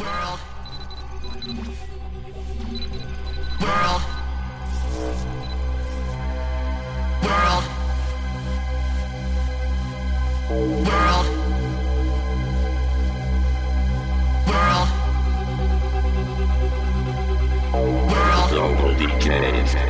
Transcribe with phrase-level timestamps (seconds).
[0.00, 0.40] World.
[3.60, 4.02] World.
[7.22, 7.64] World.
[10.48, 11.26] World.
[11.26, 11.26] World.
[14.48, 14.88] World.
[18.10, 19.89] World.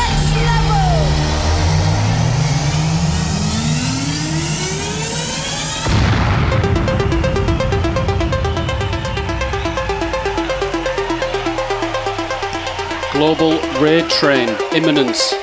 [14.73, 15.35] Imminence.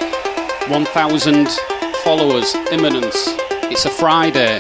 [0.67, 1.49] 1,000
[2.03, 2.53] followers.
[2.73, 3.37] Imminence.
[3.71, 4.59] It's a Friday.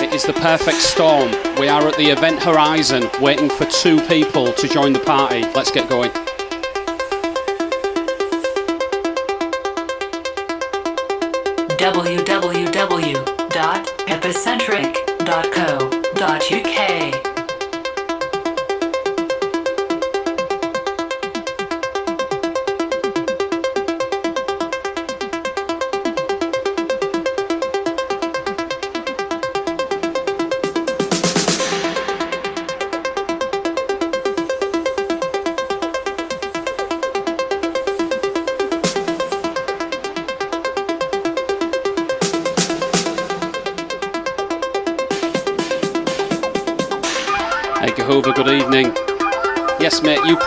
[0.00, 1.32] It is the perfect storm.
[1.58, 5.42] We are at the event horizon waiting for two people to join the party.
[5.56, 6.12] Let's get going.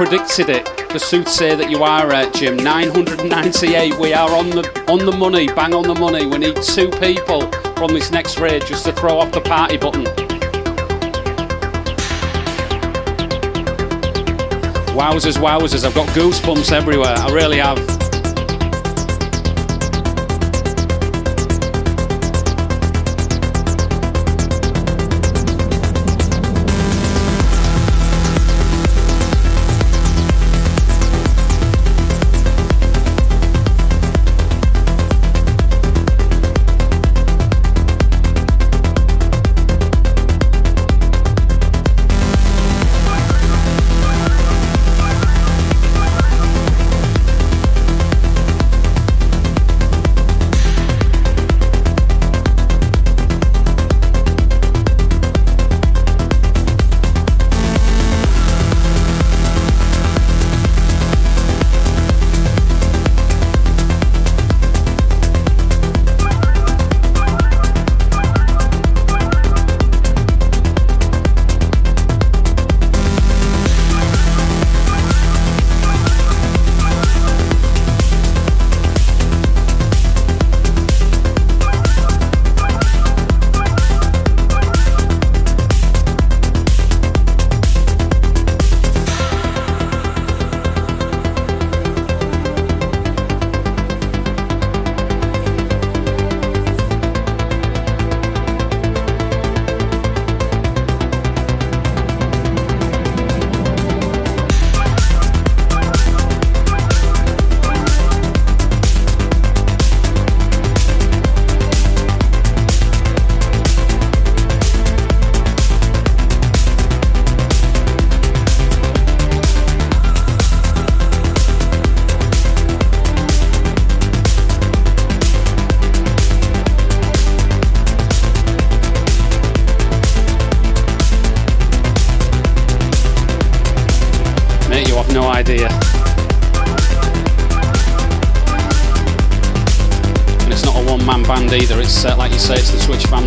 [0.05, 0.65] Predicted it.
[0.89, 2.57] The soothsayer that you are, at Jim.
[2.57, 3.99] 998.
[3.99, 6.25] We are on the on the money, bang on the money.
[6.25, 10.05] We need two people from this next raid just to throw off the party button.
[14.97, 15.85] Wowzers, wowzers!
[15.85, 17.15] I've got goosebumps everywhere.
[17.15, 17.90] I really have.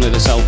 [0.04, 0.44] corner to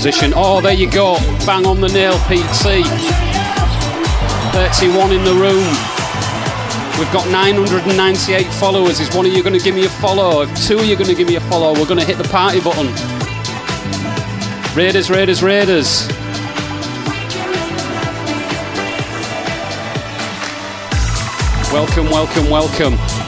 [0.00, 0.32] position.
[0.34, 1.16] Oh, there you go.
[1.44, 2.16] Bang on the nail,
[2.54, 2.82] C.
[4.56, 5.62] 31 in the room.
[6.98, 8.98] We've got 998 followers.
[8.98, 10.40] Is one of you going to give me a follow?
[10.40, 12.16] If two of you are going to give me a follow, we're going to hit
[12.16, 12.86] the party button.
[14.74, 16.08] Raiders, Raiders, Raiders.
[21.70, 23.19] Welcome, welcome, welcome.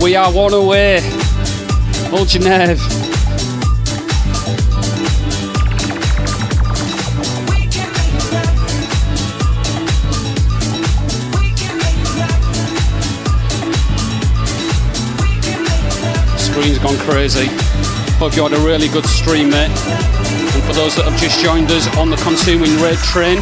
[0.00, 1.00] We are one away.
[2.40, 2.80] Nerve.
[16.38, 17.46] Screen's gone crazy.
[18.18, 19.68] Hope you had a really good stream, mate.
[19.68, 23.38] And for those that have just joined us on the Consuming Red train,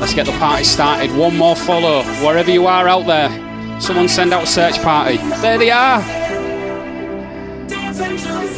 [0.00, 1.14] let's get the party started.
[1.16, 3.30] One more follow, wherever you are out there.
[3.80, 5.18] Someone send out a search party.
[5.40, 6.00] There they are.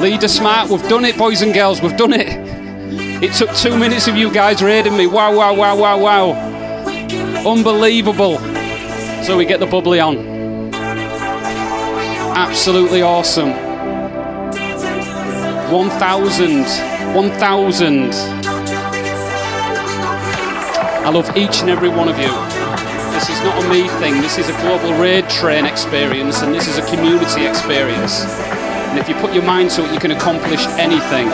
[0.00, 2.28] Leader Smart, we've done it, boys and girls, we've done it.
[3.22, 5.06] It took two minutes of you guys raiding me.
[5.06, 6.32] Wow, wow, wow, wow, wow.
[7.46, 8.38] Unbelievable.
[9.22, 10.16] So we get the bubbly on.
[12.34, 13.52] Absolutely awesome.
[15.70, 16.64] 1,000.
[17.14, 18.41] 1,000.
[21.02, 22.30] I love each and every one of you.
[23.10, 26.68] This is not a me thing, this is a global raid train experience, and this
[26.68, 28.24] is a community experience.
[28.90, 31.26] And if you put your mind to it, you can accomplish anything.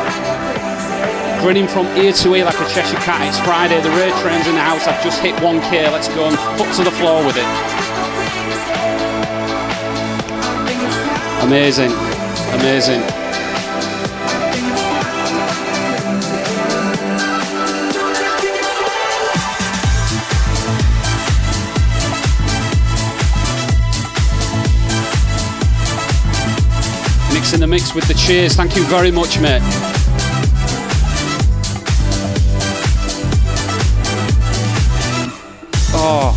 [1.42, 3.28] Grinning from ear to ear like a Cheshire cat.
[3.28, 4.88] It's Friday, the raid train's in the house.
[4.88, 5.92] I've just hit 1k.
[5.92, 7.44] Let's go and foot to the floor with it.
[11.44, 11.92] Amazing.
[12.56, 13.27] Amazing.
[27.52, 28.54] In the mix with the cheers.
[28.54, 29.62] Thank you very much, mate.
[35.94, 36.34] Oh,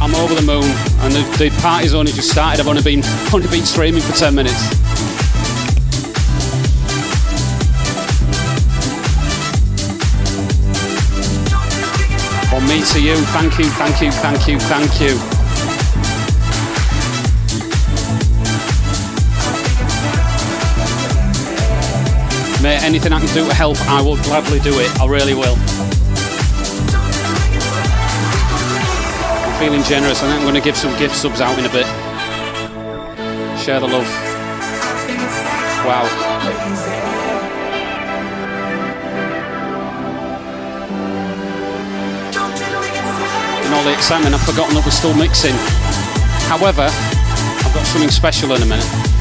[0.00, 0.64] I'm, I'm over the moon,
[1.00, 2.60] and the, the party's only just started.
[2.60, 4.60] I've only been only been streaming for ten minutes.
[12.50, 15.39] From me to you, thank you, thank you, thank you, thank you.
[22.62, 25.00] Mate, anything I can do to help, I will gladly do it.
[25.00, 25.56] I really will.
[29.46, 30.20] I'm feeling generous.
[30.20, 31.86] Think I'm going to give some gift subs out in a bit.
[33.58, 34.04] Share the love.
[35.88, 36.04] Wow.
[43.64, 45.54] In all the excitement, I've forgotten that we're still mixing.
[46.50, 49.19] However, I've got something special in a minute.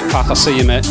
[0.00, 0.84] Red Path, I see you, mate.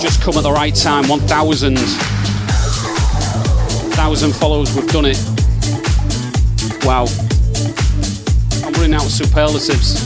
[0.00, 1.06] Just come at the right time.
[1.06, 1.76] 1,000.
[1.76, 5.16] 1,000 followers, we've done it.
[6.84, 7.06] Wow.
[8.66, 10.02] I'm running out of superlatives.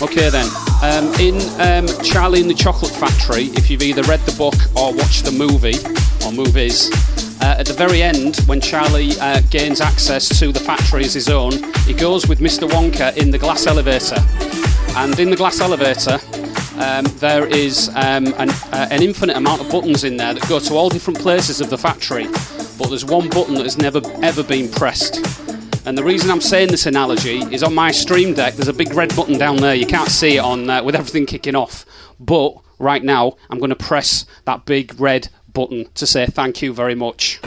[0.00, 0.48] Okay then.
[0.84, 4.94] Um, in um, Charlie and the Chocolate Factory, if you've either read the book or
[4.94, 5.80] watched the movie
[6.24, 6.88] or movies,
[7.52, 11.28] uh, at the very end, when Charlie uh, gains access to the factory as his
[11.28, 11.52] own,
[11.84, 12.68] he goes with Mr.
[12.68, 14.16] Wonka in the glass elevator.
[14.96, 16.18] And in the glass elevator,
[16.82, 20.58] um, there is um, an, uh, an, infinite amount of buttons in there that go
[20.60, 22.26] to all different places of the factory.
[22.78, 25.16] But there's one button that has never ever been pressed.
[25.86, 28.94] And the reason I'm saying this analogy is on my stream deck, there's a big
[28.94, 29.74] red button down there.
[29.74, 31.84] You can't see it on uh, with everything kicking off.
[32.18, 36.72] But right now, I'm going to press that big red button to say thank you
[36.72, 37.40] very much.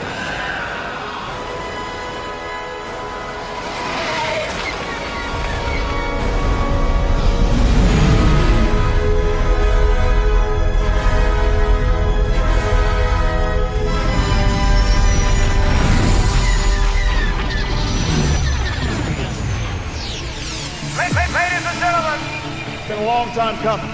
[22.88, 23.90] It's a long time coming.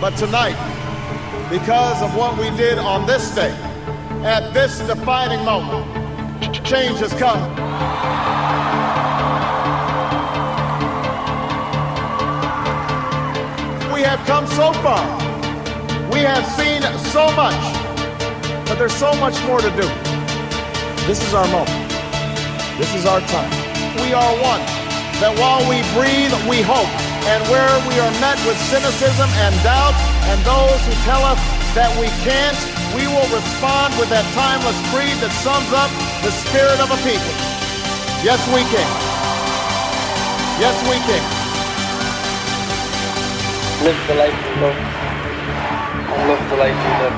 [0.00, 0.54] But tonight,
[1.52, 3.52] because of what we did on this day,
[4.24, 5.84] at this defining moment,
[6.64, 7.42] change has come.
[13.92, 15.04] We have come so far.
[16.10, 16.80] We have seen
[17.12, 17.60] so much,
[18.66, 19.88] but there's so much more to do.
[21.06, 21.90] This is our moment.
[22.78, 23.50] This is our time.
[24.00, 24.64] We are one.
[25.20, 27.01] That while we breathe, we hope.
[27.30, 29.94] And where we are met with cynicism and doubt,
[30.26, 31.38] and those who tell us
[31.78, 32.58] that we can't,
[32.98, 35.86] we will respond with that timeless creed that sums up
[36.26, 37.34] the spirit of a people.
[38.26, 38.90] Yes, we can.
[40.58, 41.22] Yes, we can.
[43.86, 44.78] Live the life you love.
[46.26, 47.14] Love the life you live.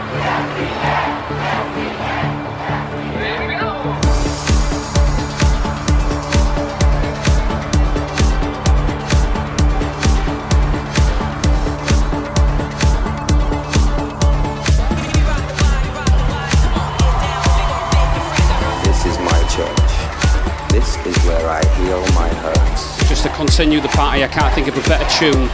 [23.24, 24.22] To continue the party.
[24.24, 25.48] I can't think of a better tune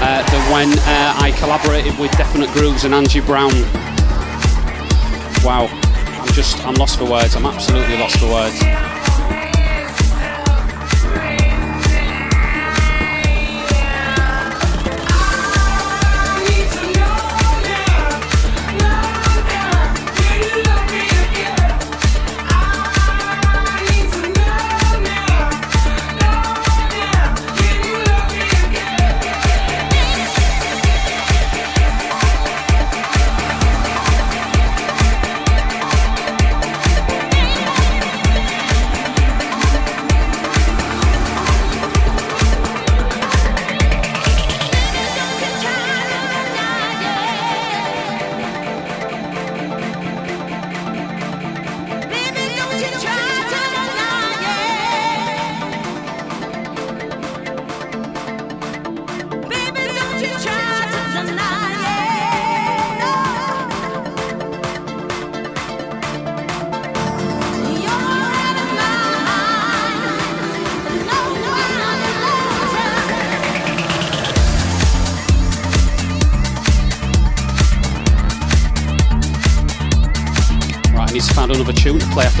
[0.00, 3.52] uh, than when uh, I collaborated with Definite Grooves and Angie Brown
[5.46, 5.68] Wow.
[5.70, 7.36] I'm just, I'm lost for words.
[7.36, 8.95] I'm absolutely lost for words.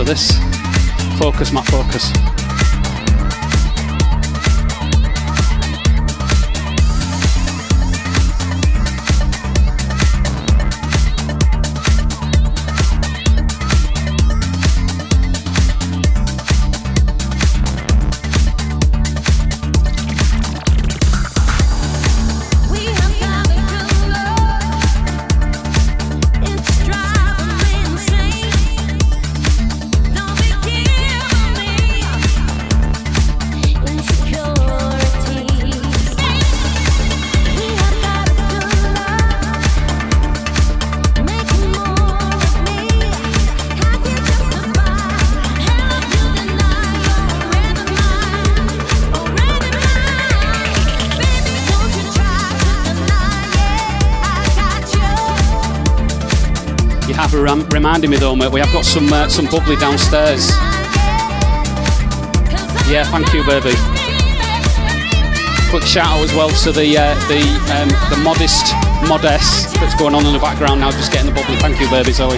[0.06, 0.38] This.
[1.18, 2.25] Focus, my focus.
[57.96, 60.50] Reminding me though, mate, we have got some uh, some bubbly downstairs.
[62.92, 63.72] Yeah, thank you, baby.
[65.70, 67.40] Quick shout out as well to the uh, the
[67.72, 68.74] um, the modest
[69.08, 71.56] modest that's going on in the background now, just getting the bubbly.
[71.56, 72.36] Thank you, baby Zoe.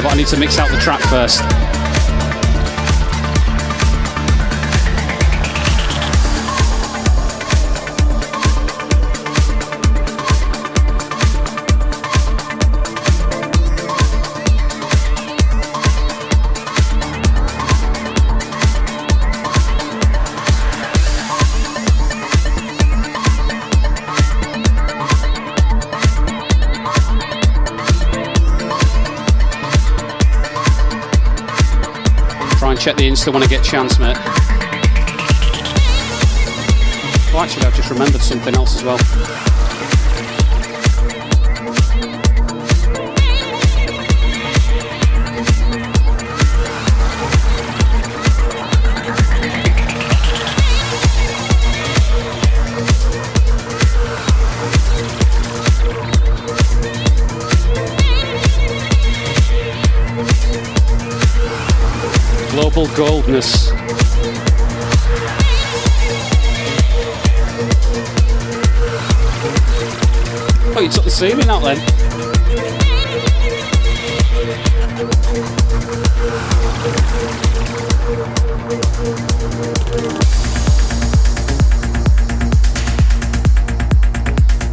[0.00, 1.51] But I need to mix out the track first.
[32.82, 34.16] Check the Insta when I get chance, mate.
[37.30, 38.98] Oh, actually, I've just remembered something else as well.
[62.74, 63.70] Global goldness.
[70.74, 71.76] Oh, you took the ceiling out then.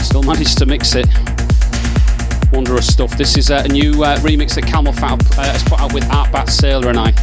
[0.02, 1.08] Still managed to mix it.
[2.54, 3.18] Wondrous stuff.
[3.18, 6.90] This is a new uh, remix that CamelPhat uh, has put out with ARTBAT Sailor
[6.90, 7.19] and I.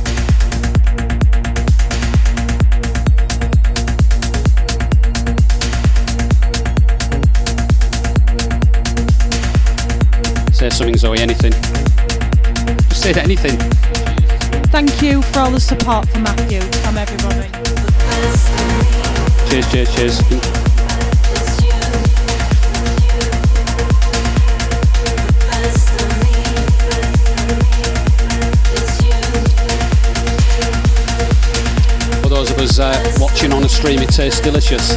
[10.76, 11.52] something, Zoe, anything.
[12.90, 13.56] Just say anything.
[14.68, 17.48] Thank you for all the support from Matthew, from everybody.
[19.48, 20.56] Cheers, cheers, cheers.
[32.58, 34.96] was uh, watching on a stream, it tastes delicious.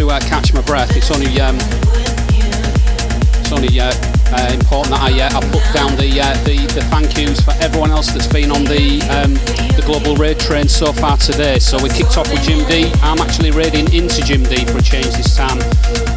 [0.00, 0.96] To uh, catch my breath.
[0.96, 1.56] It's only um,
[3.36, 3.92] it's only uh,
[4.32, 7.52] uh, important that I, uh, I put down the, uh, the, the thank yous for
[7.60, 9.34] everyone else that's been on the um,
[9.76, 11.58] the global raid train so far today.
[11.58, 12.90] So we kicked off with Jim D.
[13.02, 15.60] I'm actually raiding into Jim D for a change this time,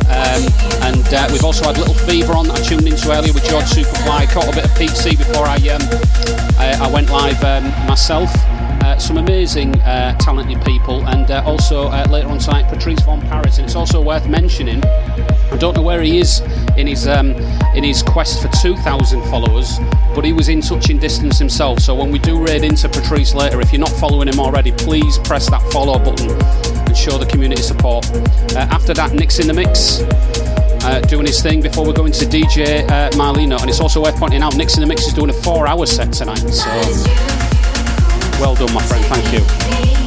[0.07, 0.41] um,
[0.87, 2.49] and uh, we've also had Little Fever on.
[2.51, 4.31] I tuned into earlier with George Superfly.
[4.31, 5.83] Caught a bit of PC before I um,
[6.55, 8.31] I, I, went live um, myself.
[8.93, 13.19] Uh, some amazing uh, talented people, and uh, also uh, later on tonight, Patrice von
[13.21, 13.57] Paris.
[13.57, 14.83] And it's also worth mentioning.
[14.85, 16.41] I don't know where he is
[16.77, 17.31] in his um,
[17.73, 19.79] in his quest for 2,000 followers,
[20.13, 21.79] but he was in touching distance himself.
[21.79, 25.17] So when we do raid into Patrice later, if you're not following him already, please
[25.17, 28.07] press that follow button and show the community support.
[28.11, 30.01] Uh, after that, Nick's in the mix.
[30.85, 33.59] Uh, doing his thing before we go into DJ uh, Marlino.
[33.59, 35.85] And it's also worth pointing out Nick's in the Mix is doing a four hour
[35.85, 36.39] set tonight.
[36.39, 37.32] So
[38.39, 39.05] well done, my friend.
[39.05, 40.02] Thank you.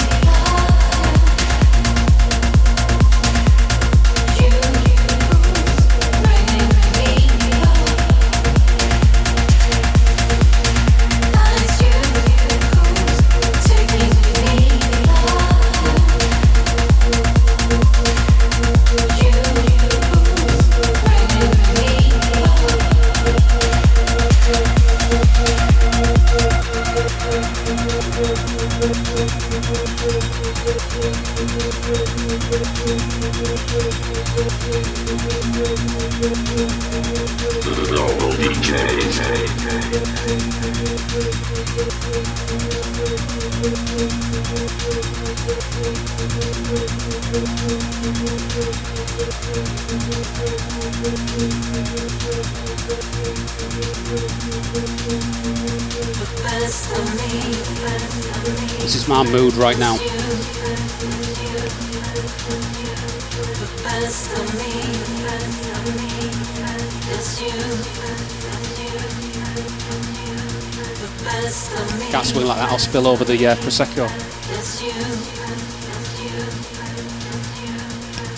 [73.07, 74.09] Spill over the uh, Prosecco.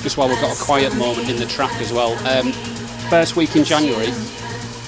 [0.03, 2.13] Just while we've got a quiet moment in the track as well.
[2.27, 2.53] Um,
[3.09, 4.11] first week in January,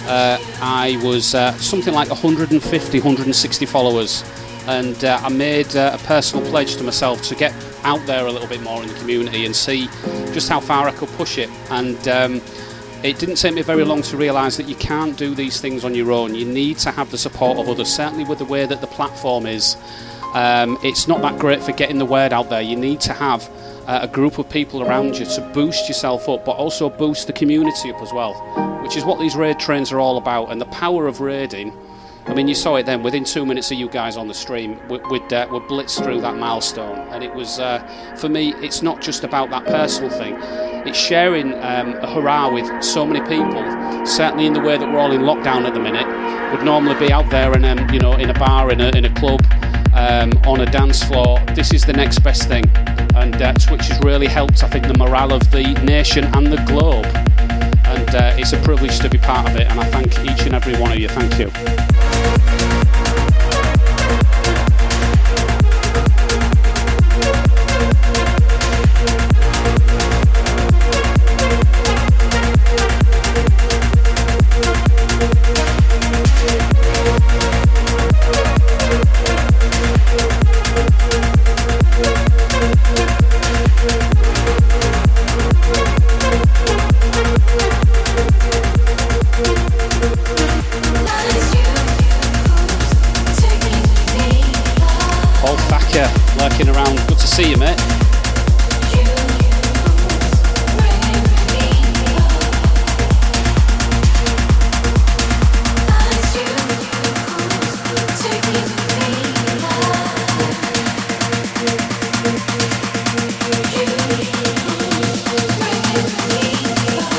[0.06, 4.24] uh, I was uh, something like 150, 160 followers
[4.66, 8.32] and uh, I made uh, a personal pledge to myself to get out there a
[8.32, 9.86] little bit more in the community and see
[10.32, 11.48] just how far I could push it.
[11.70, 12.42] And um,
[13.02, 15.94] it didn't take me very long to realise that you can't do these things on
[15.94, 16.34] your own.
[16.34, 19.46] You need to have the support of others, certainly with the way that the platform
[19.46, 19.76] is.
[20.34, 22.62] Um, it's not that great for getting the word out there.
[22.62, 23.50] You need to have
[23.86, 27.32] uh, a group of people around you to boost yourself up, but also boost the
[27.32, 28.34] community up as well,
[28.82, 30.52] which is what these raid trains are all about.
[30.52, 31.72] And the power of raiding
[32.26, 33.02] I mean, you saw it then.
[33.02, 36.20] Within two minutes of you guys on the stream, we'd, we'd, uh, we'd blitz through
[36.20, 37.80] that milestone, and it was uh,
[38.18, 38.54] for me.
[38.56, 40.69] It's not just about that personal thing.
[40.86, 43.62] It's sharing um, a hurrah with so many people.
[44.06, 46.06] Certainly, in the way that we're all in lockdown at the minute,
[46.52, 49.04] would normally be out there and um, you know in a bar, in a, in
[49.04, 49.40] a club,
[49.94, 51.38] um, on a dance floor.
[51.54, 52.64] This is the next best thing,
[53.14, 54.62] and uh, Twitch has really helped.
[54.62, 57.06] I think the morale of the nation and the globe
[57.90, 59.66] and uh, it's a privilege to be part of it.
[59.68, 61.08] And I thank each and every one of you.
[61.08, 62.89] Thank you.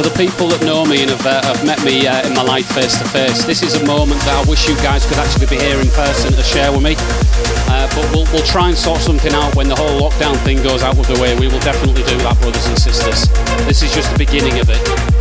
[0.01, 2.41] For the people that know me and have, uh, have met me uh, in my
[2.41, 5.45] life face to face, this is a moment that I wish you guys could actually
[5.45, 6.95] be here in person to share with me.
[7.69, 10.81] Uh, but we'll, we'll try and sort something out when the whole lockdown thing goes
[10.81, 11.37] out of the way.
[11.37, 13.29] We will definitely do that, brothers and sisters.
[13.69, 15.20] This is just the beginning of it.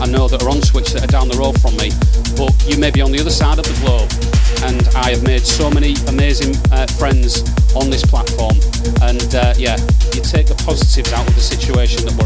[0.00, 1.92] That I know that are on Twitch that are down the road from me,
[2.32, 4.08] but you may be on the other side of the globe.
[4.64, 7.44] And I have made so many amazing uh, friends
[7.76, 8.56] on this platform,
[9.04, 9.76] and uh, yeah,
[10.16, 12.16] you take the positives out of the situation that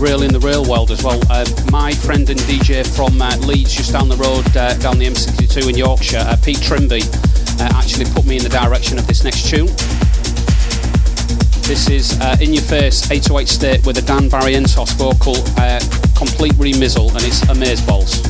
[0.00, 1.20] real in the real world as well.
[1.28, 5.06] Uh, my friend and DJ from uh, Leeds, just down the road, uh, down the
[5.06, 7.02] M62 in Yorkshire, uh, Pete Trimby,
[7.60, 9.66] uh, actually put me in the direction of this next tune.
[11.68, 15.34] This is uh, In Your Face 808 State with a Dan Barry Barrientos vocal,
[16.16, 18.29] complete remizzle, and it's amazeballs.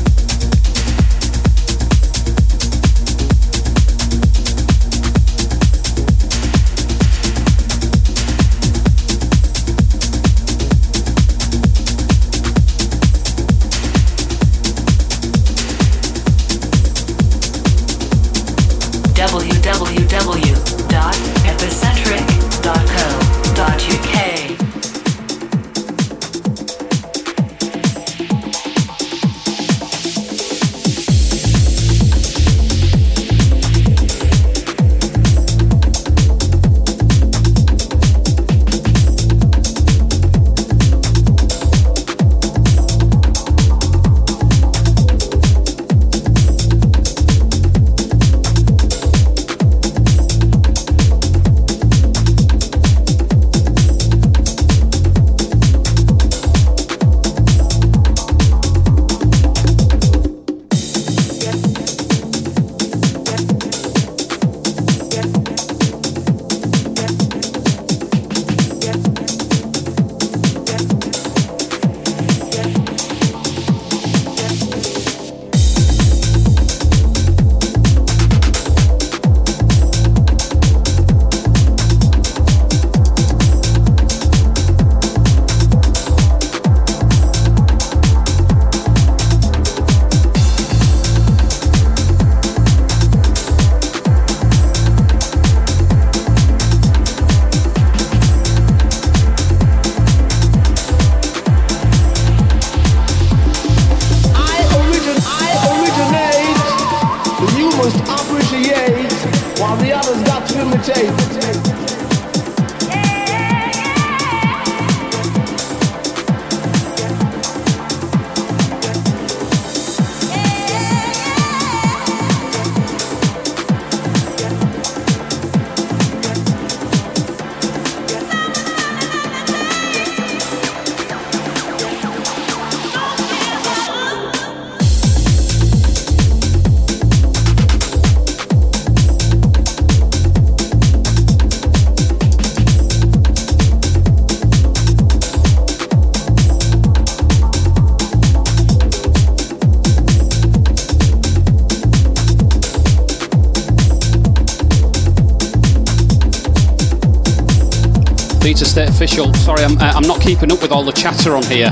[159.01, 159.33] Official.
[159.33, 161.71] Sorry, I'm, uh, I'm not keeping up with all the chatter on here.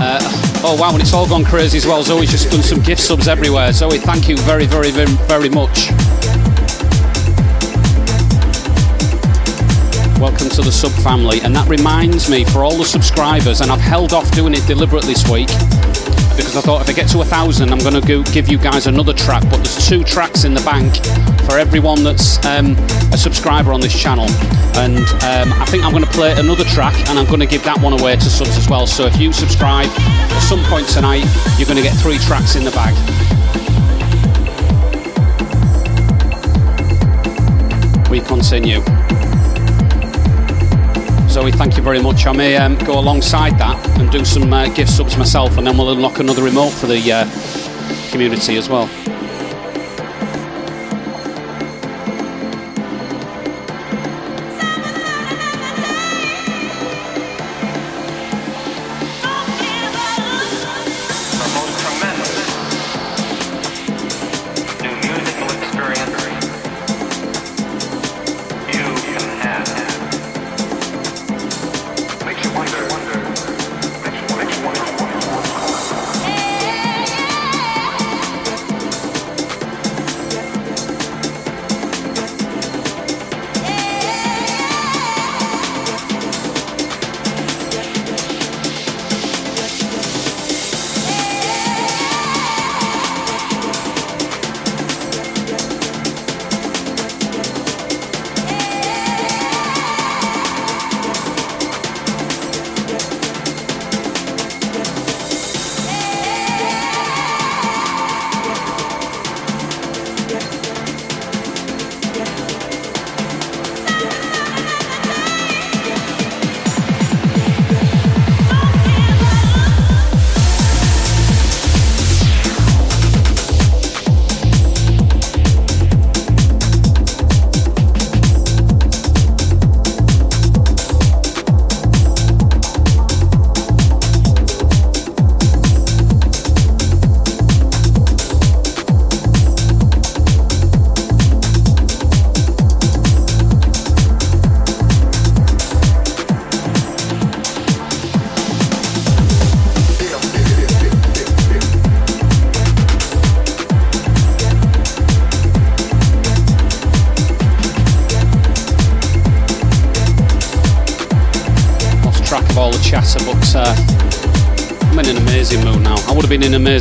[0.00, 0.18] Uh,
[0.64, 2.02] oh wow, and it's all gone crazy as well.
[2.02, 3.70] Zoe's just done some gift subs everywhere.
[3.74, 5.90] Zoe, thank you very, very, very, very much.
[10.18, 13.78] Welcome to the sub family, and that reminds me for all the subscribers, and I've
[13.78, 15.50] held off doing it deliberately this week
[16.40, 18.86] because I thought if I get to a thousand, I'm going to give you guys
[18.86, 19.42] another track.
[19.44, 20.96] But there's two tracks in the bank
[21.44, 22.76] for everyone that's um,
[23.12, 24.26] a subscriber on this channel,
[24.76, 27.62] and um, I think I'm going to play another track, and I'm going to give
[27.64, 28.86] that one away to subs as well.
[28.86, 31.24] So if you subscribe at some point tonight,
[31.58, 32.94] you're going to get three tracks in the bag.
[38.10, 38.80] We continue.
[41.40, 42.26] Zoe, thank you very much.
[42.26, 45.78] I may um, go alongside that and do some uh, gift subs myself, and then
[45.78, 49.09] we'll unlock another emote for the uh, community as well.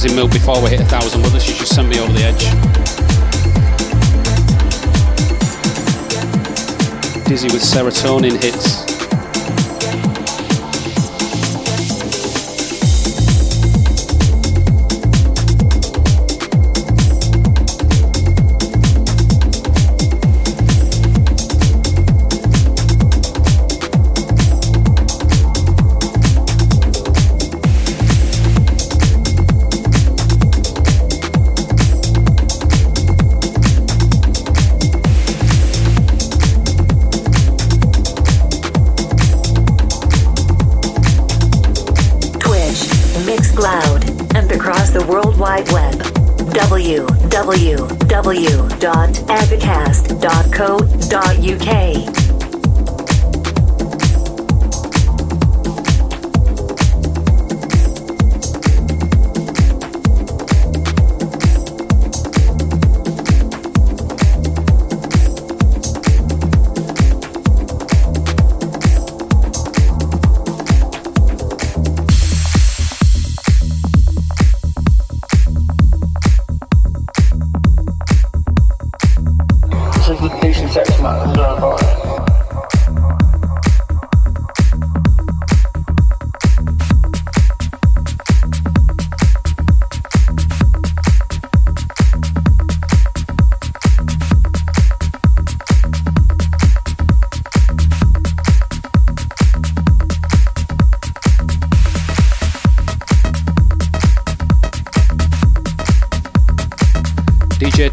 [0.05, 2.43] In an before we hit a thousand, but this has just me over the edge.
[7.25, 8.88] Dizzy with serotonin hits.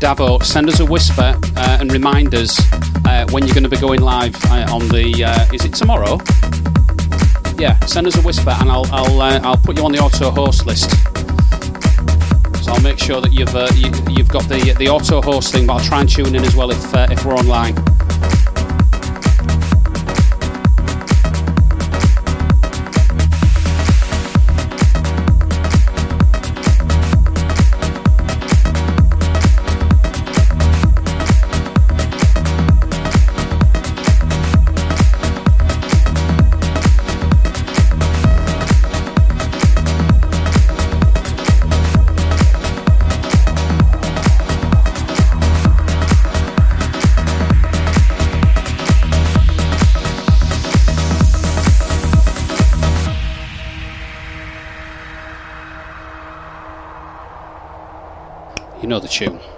[0.07, 2.61] Davo, send us a whisper uh, and remind us
[3.07, 5.25] uh, when you're going to be going live uh, on the.
[5.25, 6.21] Uh, is it tomorrow?
[7.59, 10.31] Yeah, send us a whisper and I'll I'll uh, I'll put you on the auto
[10.31, 10.91] host list.
[12.65, 15.85] So I'll make sure that you've you, have got the the auto hosting, but I'll
[15.85, 17.75] try and tune in as well if if we're online.
[59.07, 59.56] The tune.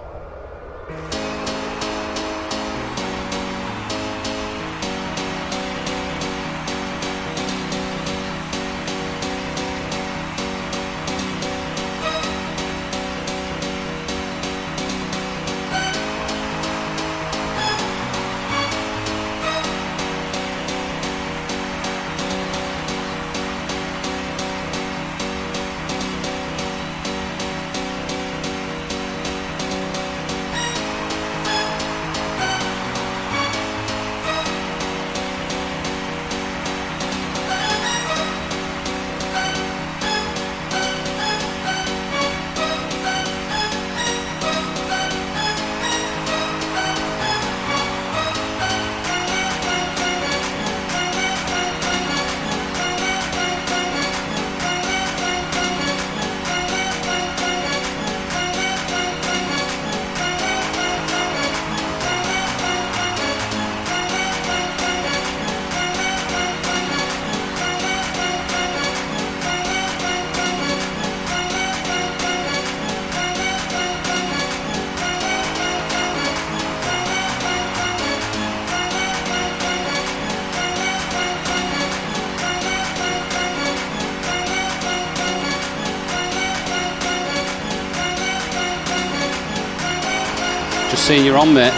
[91.18, 91.72] Seeing you're on, mate.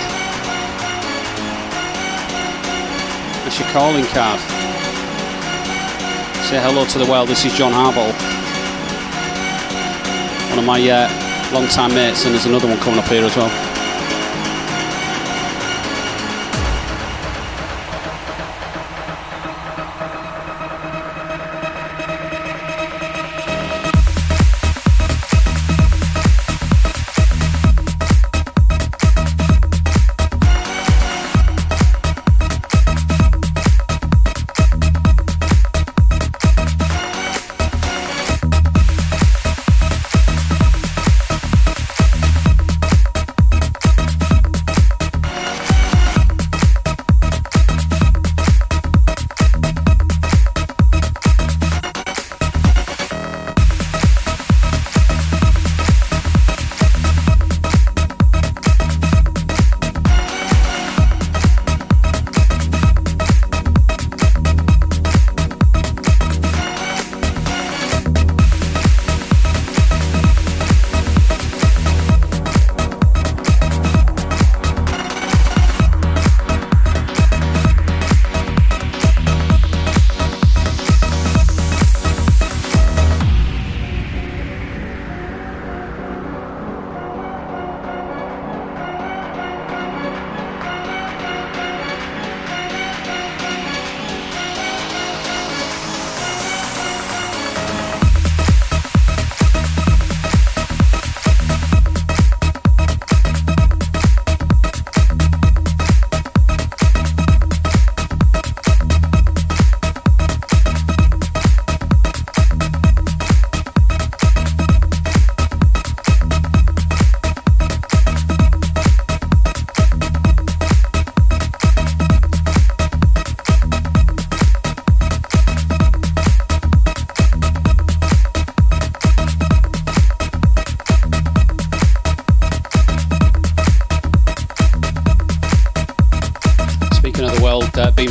[3.42, 4.38] That's your calling card.
[6.44, 7.28] Say hello to the world.
[7.28, 8.12] This is John Harville,
[10.50, 11.08] one of my uh,
[11.54, 13.69] long-time mates, and there's another one coming up here as well.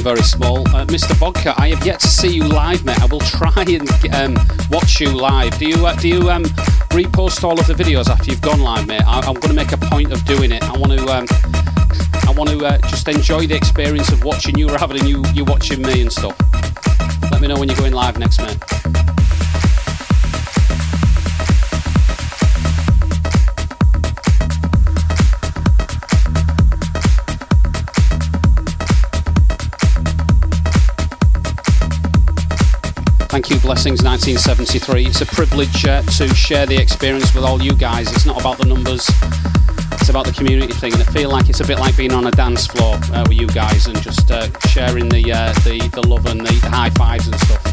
[0.09, 0.67] Very small.
[0.69, 1.13] Uh, Mr.
[1.15, 2.99] Vodka, I have yet to see you live, mate.
[2.99, 4.35] I will try and um,
[4.71, 5.57] watch you live.
[5.59, 6.43] Do you uh, do you um,
[6.97, 9.03] repost all of the videos after you've gone live, mate?
[9.05, 10.63] I, am going to make a point of doing it.
[10.63, 11.27] I want to um,
[12.27, 15.45] I want to uh, just enjoy the experience of watching you rather than you you
[15.45, 16.35] watching me and stuff.
[17.31, 18.78] Let me know when you're going live next, mate.
[33.29, 35.05] Thank you, Blessings 1973.
[35.05, 38.11] It's a privilege uh, to share the experience with all you guys.
[38.11, 39.07] It's not about the numbers,
[40.01, 40.93] it's about the community thing.
[40.93, 43.39] And I feel like it's a bit like being on a dance floor uh, with
[43.39, 46.89] you guys and just uh, sharing the, uh, the, the love and the, the high
[46.89, 47.63] fives and stuff.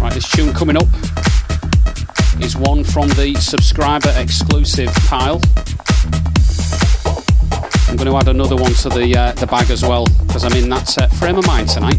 [0.00, 0.88] Right, this tune coming up
[2.42, 5.40] is one from the subscriber exclusive pile.
[7.92, 10.54] I'm going to add another one to the uh, the bag as well because I'm
[10.54, 11.98] in that uh, frame of mind tonight.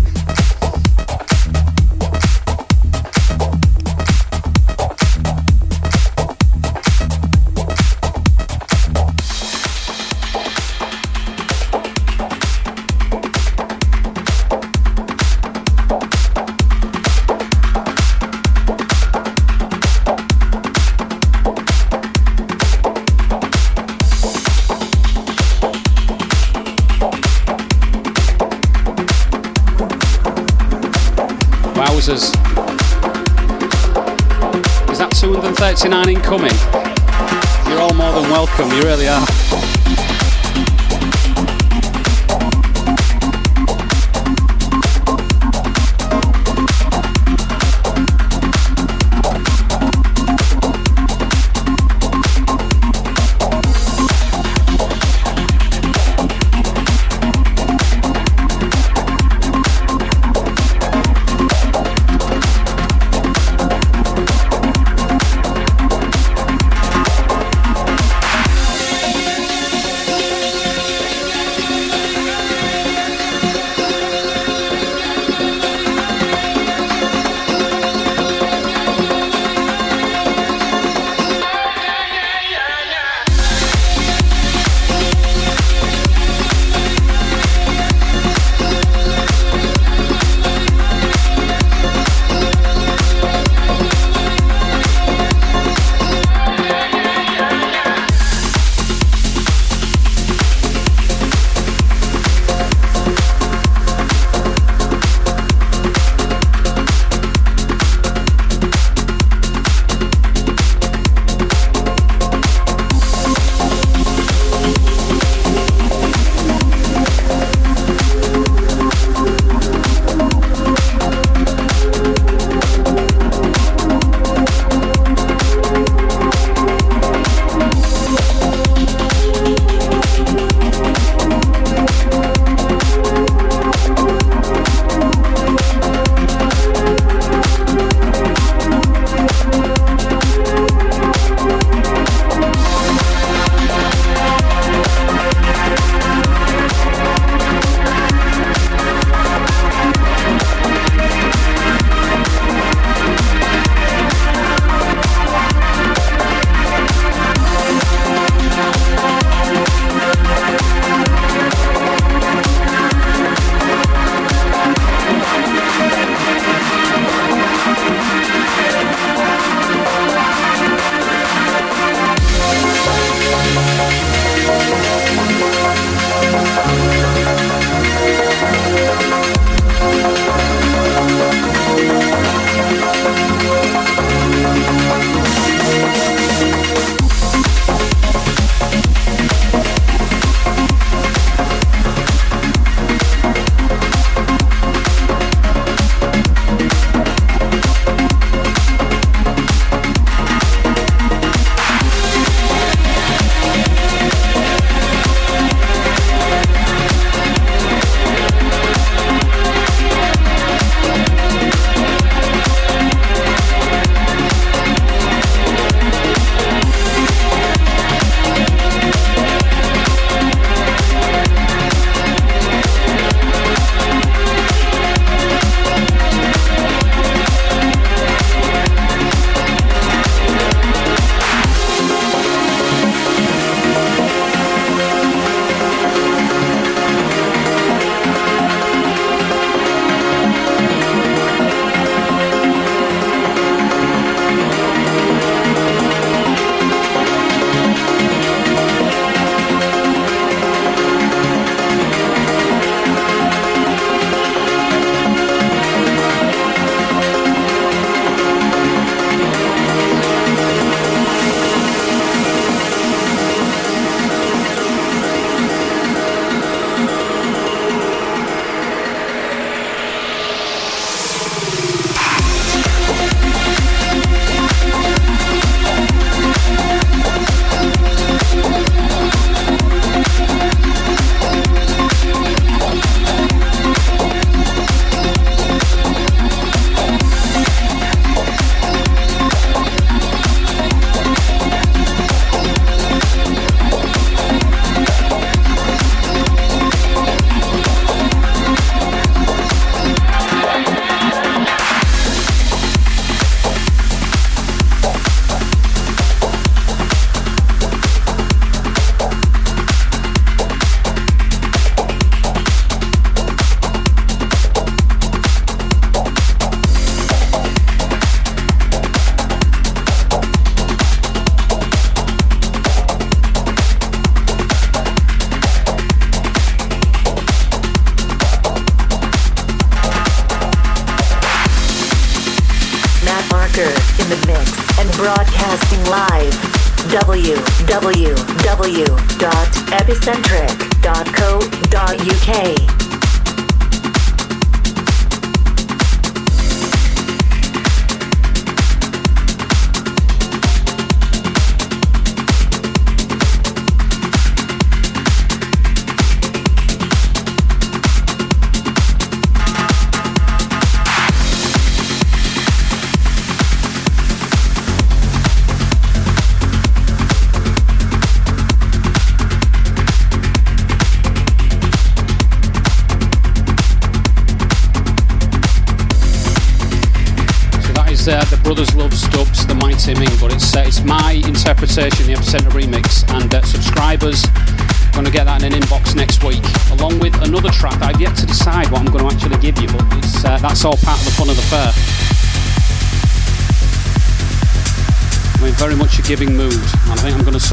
[38.58, 39.33] Welcome, you really are.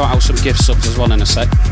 [0.00, 1.69] Sort out some gift subs as well in a sec.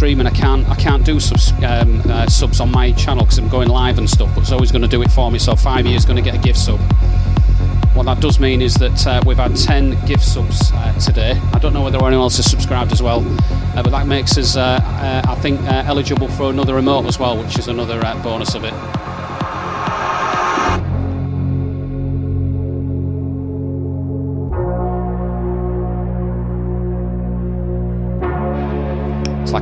[0.00, 3.50] Streaming, I can't I can't do subs, um, uh, subs on my channel because I'm
[3.50, 4.34] going live and stuff.
[4.34, 5.38] But it's always going to do it for me.
[5.38, 6.80] So five years going to get a gift sub.
[7.92, 11.38] What that does mean is that uh, we've had 10 gift subs uh, today.
[11.52, 13.20] I don't know whether anyone else has subscribed as well,
[13.76, 17.36] uh, but that makes us, uh, uh, I think, eligible for another emote as well,
[17.36, 18.72] which is another bonus of it.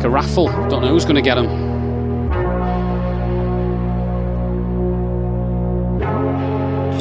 [0.09, 0.47] A raffle.
[0.69, 1.49] Don't know who's going to get them.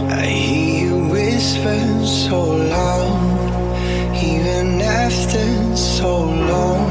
[0.10, 2.41] I hear you whisper so
[2.76, 6.88] loud, even after so long.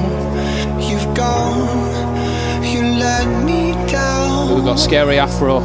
[0.80, 4.54] You've gone, you let me down.
[4.54, 5.60] We've got Scary Afro,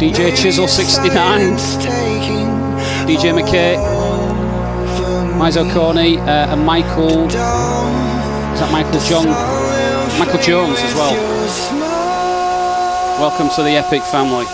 [0.00, 1.56] DJ Chisel 69,
[3.06, 3.76] DJ McKay,
[5.38, 7.28] Mizo Corney, uh, and Michael.
[8.58, 10.18] Is that Michael Jones?
[10.18, 11.14] Michael Jones as well.
[13.20, 14.46] Welcome to the Epic family.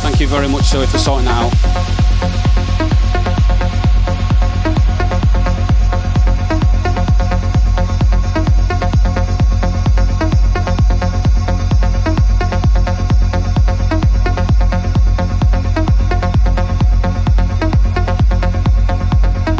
[0.00, 1.52] Thank you very much, Zoe, for sorting that out.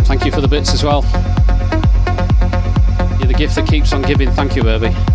[0.07, 1.20] Thank you for the bits as well
[3.51, 4.31] gift that keeps on giving.
[4.31, 5.10] Thank you, Irby.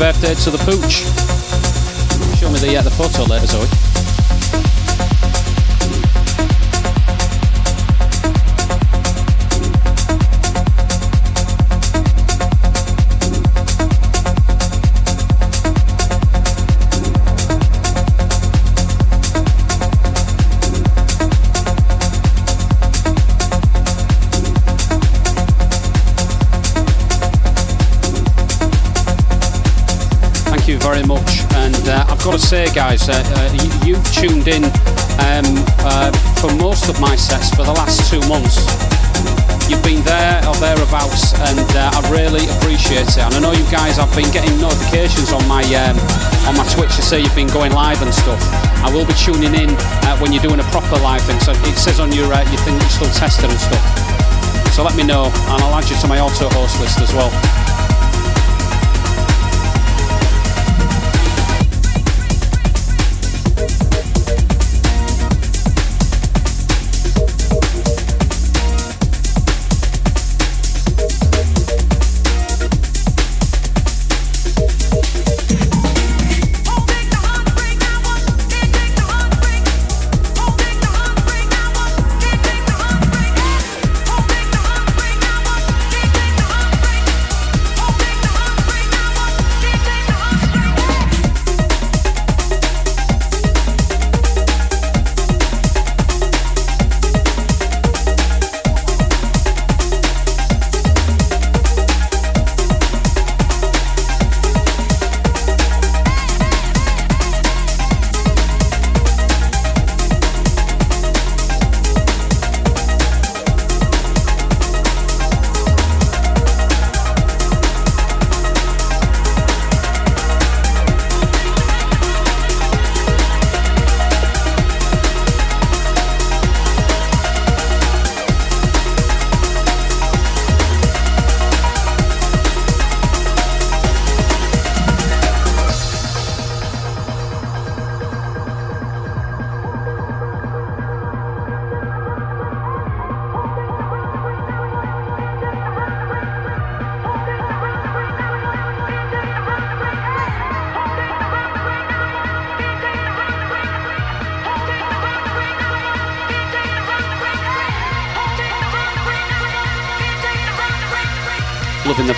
[0.00, 1.04] Birthday to the pooch.
[2.38, 3.89] Show me the uh, the photo later, Zoe.
[32.50, 33.46] Say, guys, uh, uh,
[33.86, 34.66] you, have tuned in
[35.22, 35.46] um,
[35.86, 36.10] uh,
[36.42, 38.58] for most of my sets for the last two months.
[39.70, 43.22] You've been there or thereabouts, and uh, I really appreciate it.
[43.22, 45.94] And I know you guys have been getting notifications on my um,
[46.50, 48.42] on my Twitch to say you've been going live and stuff.
[48.82, 49.70] I will be tuning in
[50.10, 51.38] uh, when you're doing a proper live thing.
[51.38, 53.84] So it says on your uh, your thing you're still testing and stuff.
[54.74, 57.30] So let me know, and I'll add you to my auto host list as well.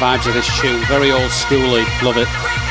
[0.02, 0.84] Vibes of this tune.
[0.86, 1.84] Very old schooly.
[2.02, 2.61] Love it.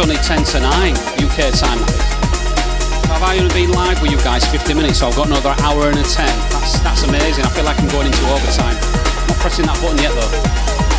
[0.00, 1.78] Only 10 to 9 UK time.
[3.12, 5.88] Have I only been live with you guys 50 minutes, so I've got another hour
[5.88, 6.26] and a 10.
[6.50, 7.44] That's, that's amazing.
[7.44, 8.76] I feel like I'm going into overtime.
[8.80, 10.89] I'm not pressing that button yet though.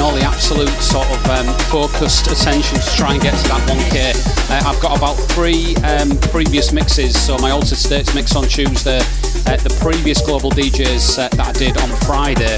[0.00, 4.16] All the absolute sort of um, focused attention to try and get to that 1K.
[4.50, 7.20] Uh, I've got about three um, previous mixes.
[7.20, 11.76] So my Altered States mix on Tuesday, uh, the previous Global DJs that I did
[11.78, 12.56] on Friday.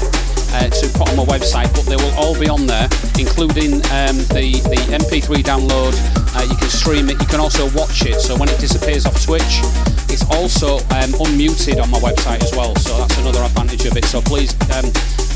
[0.55, 2.87] Uh, to put on my website, but they will all be on there,
[3.17, 5.97] including um, the, the MP3 download.
[6.37, 8.21] Uh, you can stream it, you can also watch it.
[8.21, 9.65] So when it disappears off Twitch,
[10.13, 12.75] it's also um, unmuted on my website as well.
[12.75, 14.05] So that's another advantage of it.
[14.05, 14.93] So please, um,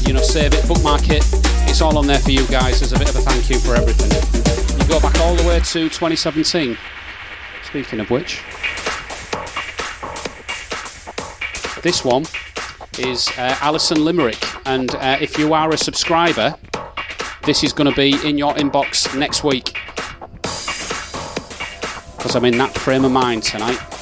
[0.07, 1.23] you know, save it, bookmark it.
[1.69, 3.75] It's all on there for you guys as a bit of a thank you for
[3.75, 4.09] everything.
[4.79, 6.77] You go back all the way to 2017.
[7.65, 8.41] Speaking of which.
[11.83, 12.25] This one
[12.97, 16.55] is uh, Alison Limerick, and uh, if you are a subscriber,
[17.43, 19.77] this is going to be in your inbox next week
[22.17, 23.96] because I'm in that frame of mind tonight.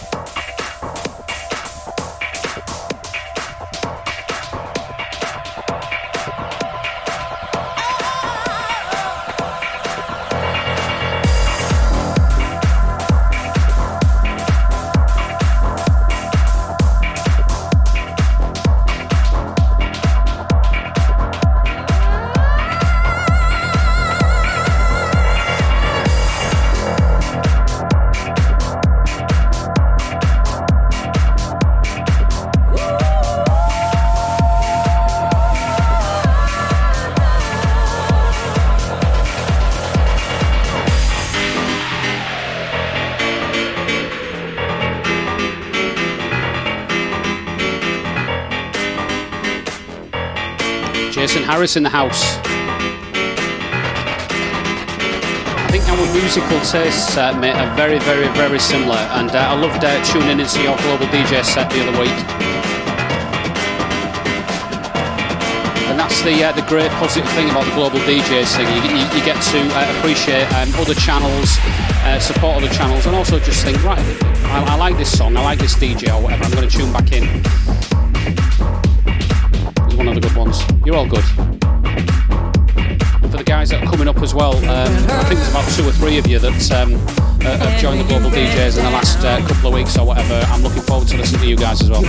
[51.55, 52.35] Harris in the house.
[55.55, 59.55] I think our musical tastes, uh, mate, are very, very, very similar, and uh, I
[59.55, 62.11] loved uh, tuning into your global DJ set the other week.
[65.87, 68.67] And that's the uh, the great positive thing about the global DJs thing.
[68.75, 71.55] You, you, you get to uh, appreciate um, other channels,
[72.03, 74.03] uh, support other channels, and also just think, right,
[74.51, 76.43] I, I like this song, I like this DJ or whatever.
[76.43, 77.23] I'm going to tune back in.
[79.97, 80.61] One of the good ones.
[80.85, 81.23] You're all good.
[83.65, 86.19] Guys that are coming up as well, um, I think there's about two or three
[86.19, 89.69] of you that um, uh, have joined the global DJs in the last uh, couple
[89.69, 90.35] of weeks or whatever.
[90.49, 92.03] I'm looking forward to listening to you guys as well.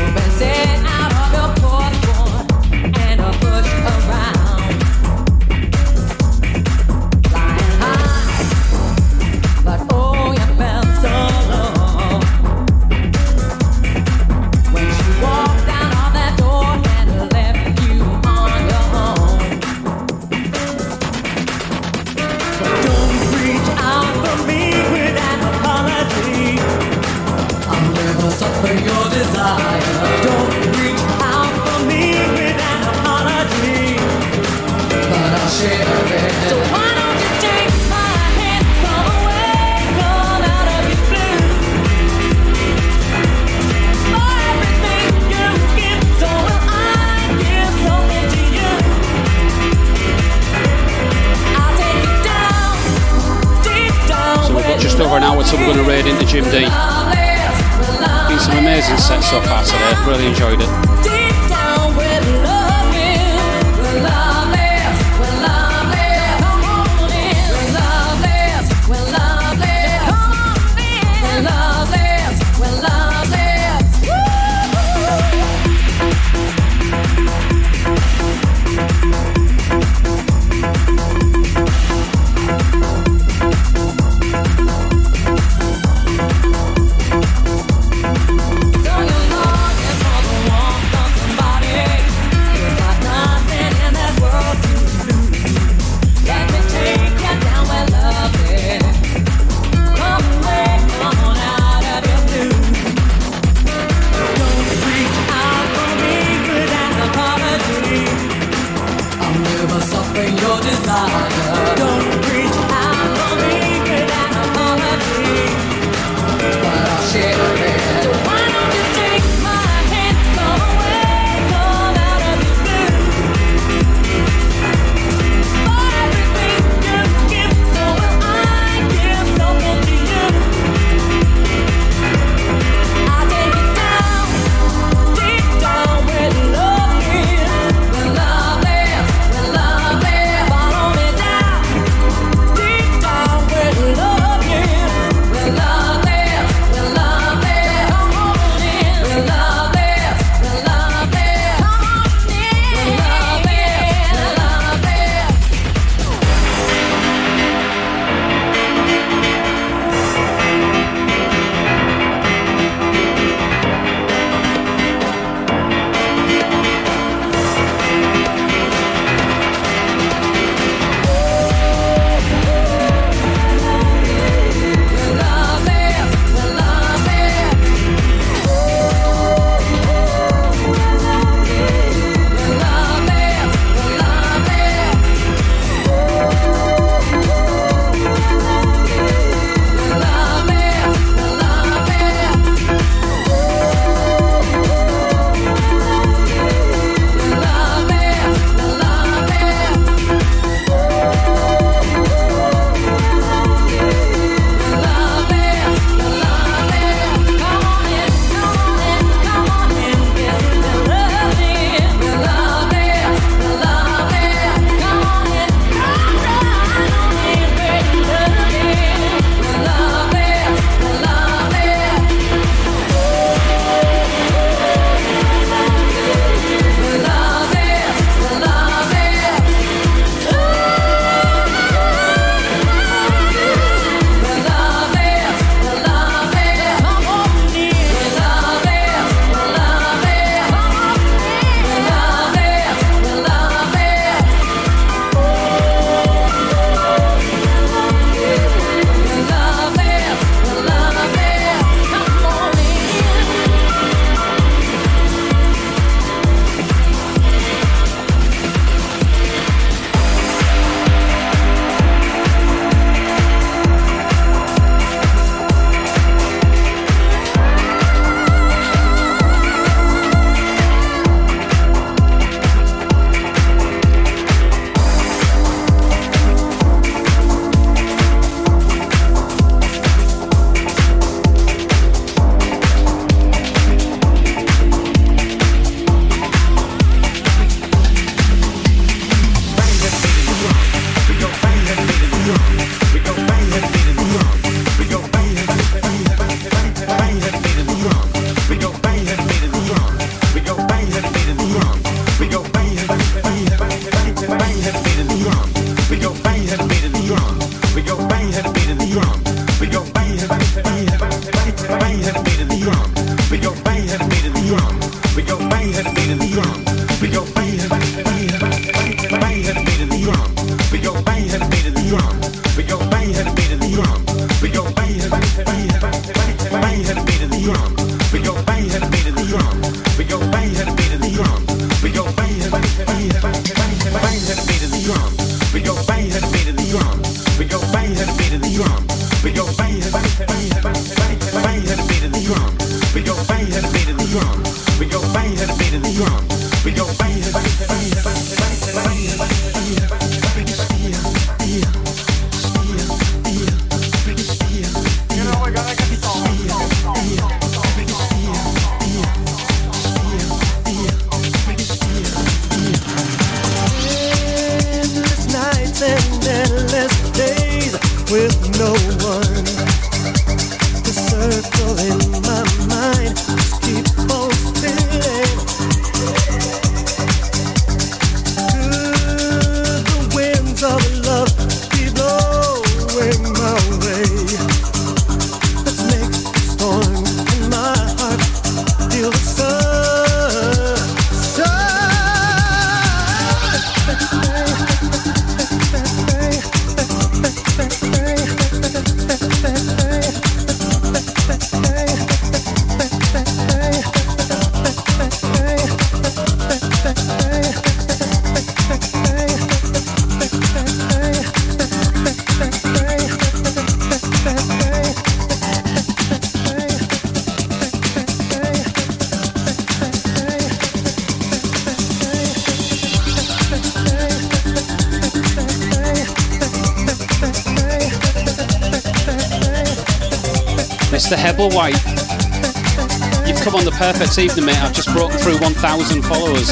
[434.17, 434.63] Perfect evening, mate.
[434.63, 436.49] I've just broken through 1,000 followers.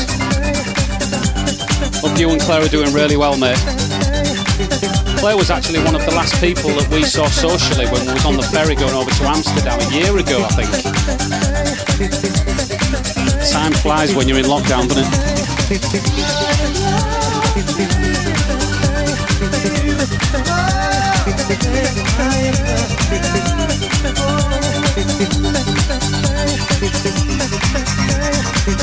[2.01, 3.57] Hope you and Claire are doing really well, mate.
[5.19, 8.27] Claire was actually one of the last people that we saw socially when we was
[8.27, 10.71] on the ferry going over to Amsterdam a year ago, I think.
[13.51, 15.09] Time flies when you're in lockdown, doesn't
[25.61, 25.71] it?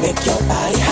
[0.00, 0.87] make your body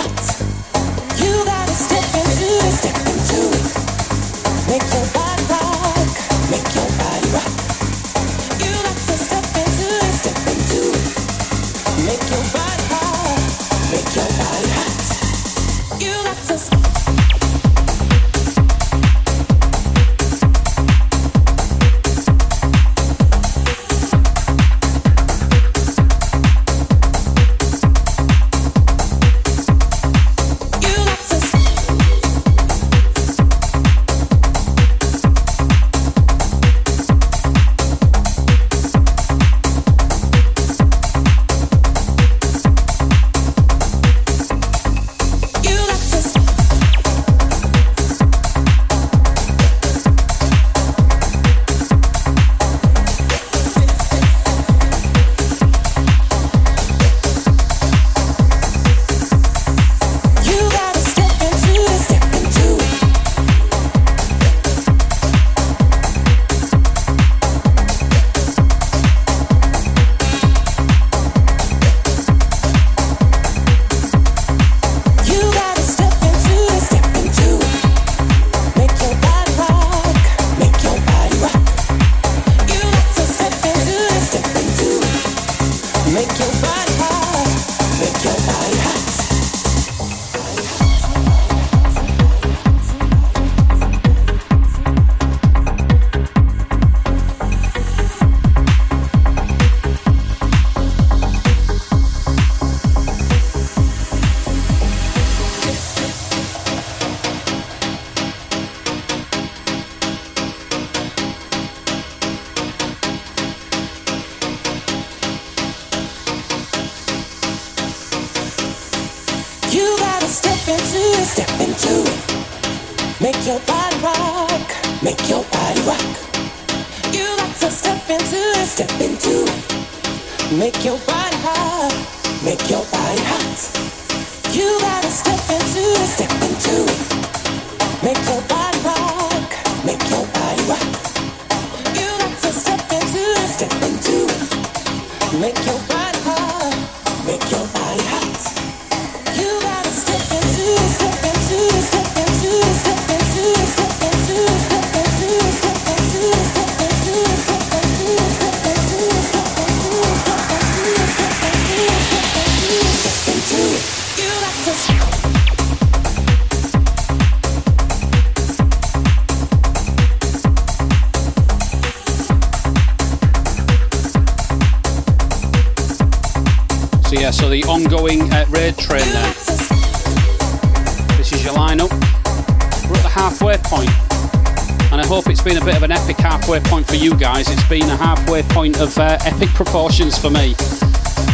[189.77, 190.57] proportions for me.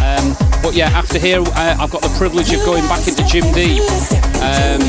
[0.02, 0.34] Um,
[0.66, 3.78] but yeah, after here, uh, I've got the privilege of going back into Jim D
[4.42, 4.82] um,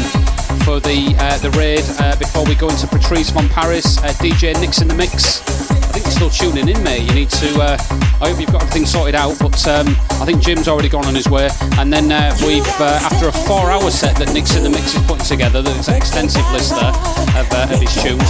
[0.66, 4.60] for the uh, the raid uh, before we go into Patrice von Paris, uh, DJ
[4.60, 5.46] Nick's in the mix.
[5.70, 7.06] I think you're still tuning in, mate.
[7.06, 7.62] You need to.
[7.62, 7.78] Uh,
[8.26, 9.38] I hope you've got everything sorted out.
[9.38, 11.48] But um, I think Jim's already gone on his way.
[11.78, 12.10] And then
[12.42, 15.96] we've, after a four-hour set that Nick's in the mix is putting together, there's an
[15.96, 16.90] extensive list there
[17.38, 18.26] of, of his tunes.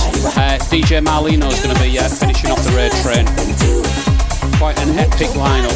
[0.67, 4.12] DJ Marlino is going to be finishing off the raid train
[4.57, 5.73] quite an epic lineup.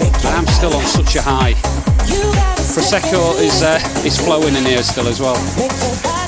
[0.00, 1.54] And I'm still on such a high.
[2.74, 6.19] Prosecco is uh, is flowing in here still as well.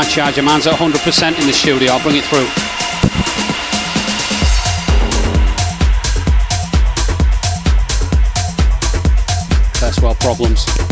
[0.00, 0.40] My charger.
[0.40, 1.92] Mine's at 100% in the studio.
[1.92, 2.46] I'll bring it through.
[9.78, 10.89] First world problems.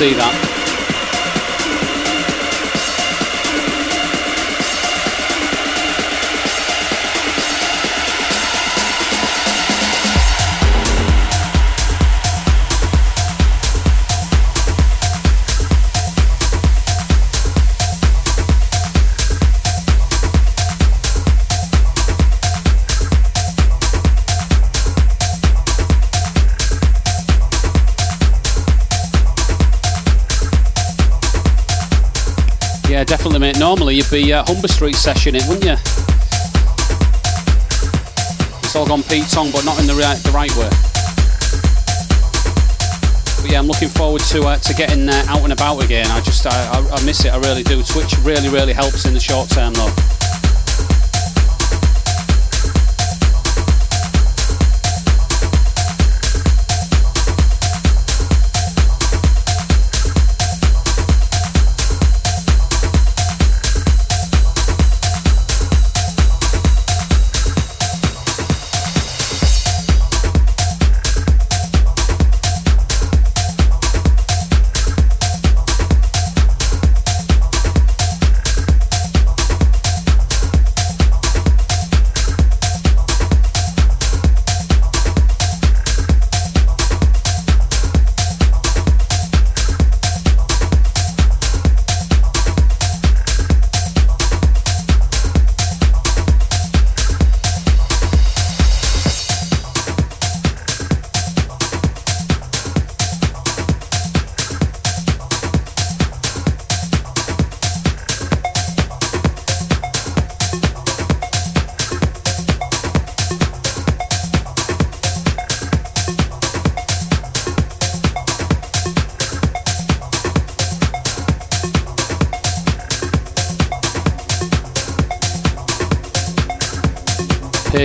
[0.00, 0.14] 这一
[33.70, 35.78] Normally you'd be uh, Humber Street sessioning, wouldn't you?
[38.64, 40.68] It's all gone Pete Tong, but not in the right, the right way.
[43.40, 46.10] But yeah, I'm looking forward to uh, to getting uh, out and about again.
[46.10, 47.32] I just I, I, I miss it.
[47.32, 47.80] I really do.
[47.84, 50.19] Twitch really really helps in the short term though.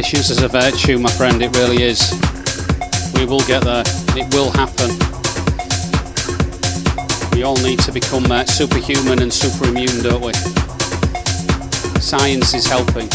[0.06, 2.12] Patience is a virtue, my friend, it really is.
[3.16, 3.82] We will get there,
[4.16, 4.92] it will happen.
[7.36, 10.34] We all need to become uh, superhuman and super immune, don't we?
[12.00, 13.10] Science is helping.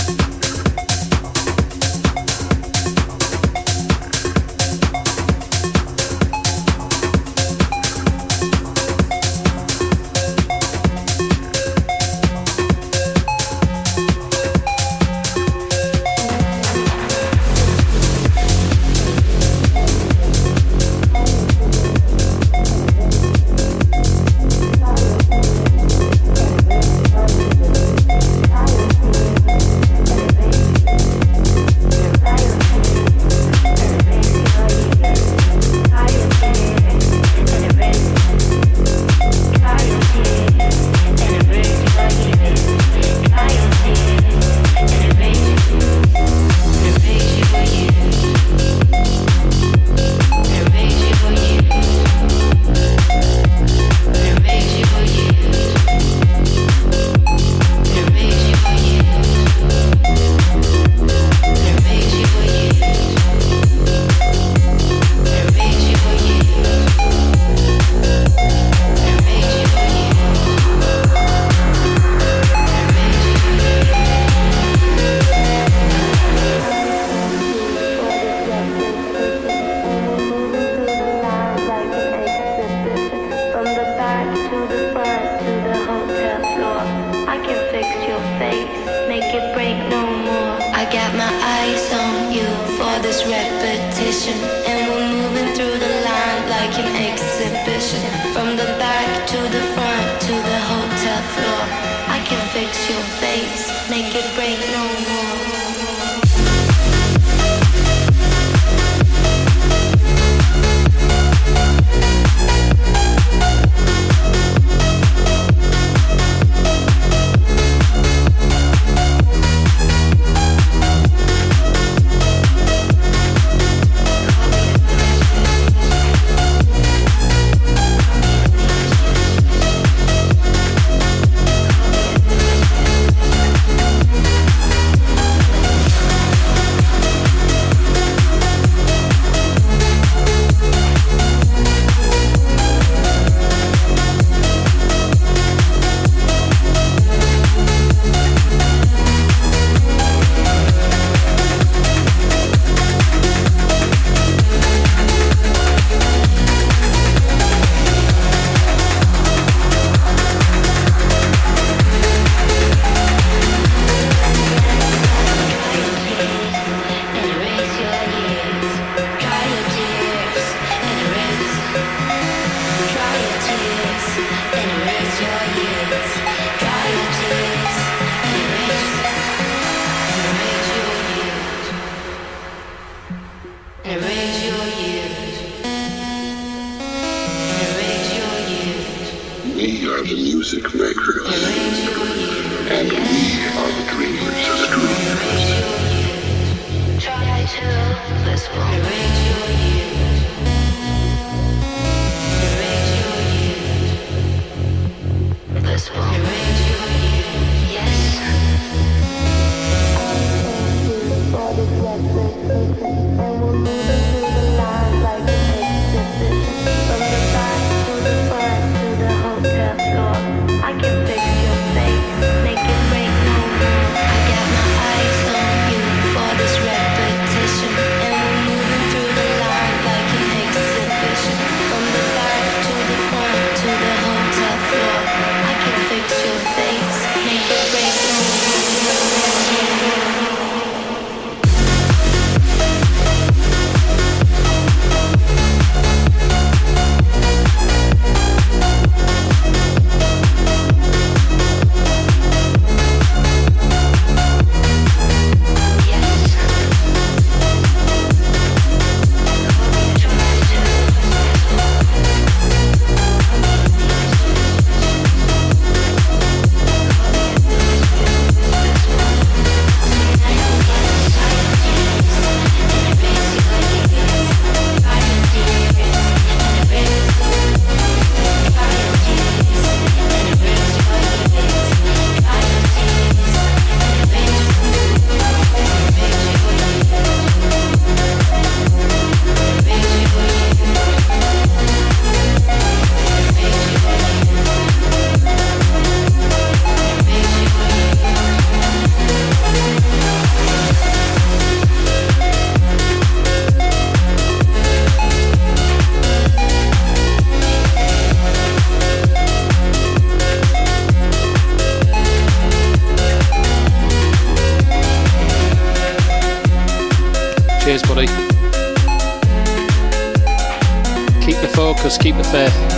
[322.10, 322.69] Keep the faith.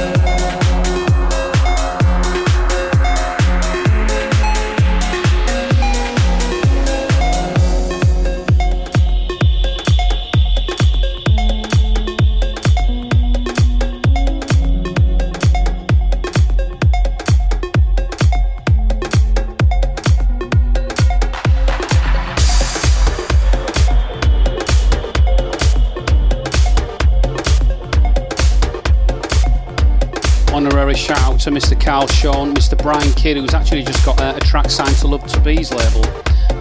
[30.52, 31.80] To Mr.
[31.80, 32.80] Carl Shawn, Mr.
[32.80, 36.04] Brian Kidd, who's actually just got a, a track signed to Love to Bees label.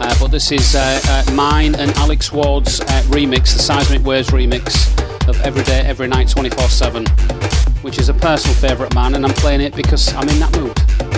[0.02, 4.30] Uh, but this is uh, uh, mine and Alex Ward's uh, remix, the Seismic Waves
[4.30, 4.90] remix
[5.30, 7.06] of Every Day, Every Night, 24 7,
[7.84, 11.11] which is a personal favourite mine, and I'm playing it because I'm in that mood.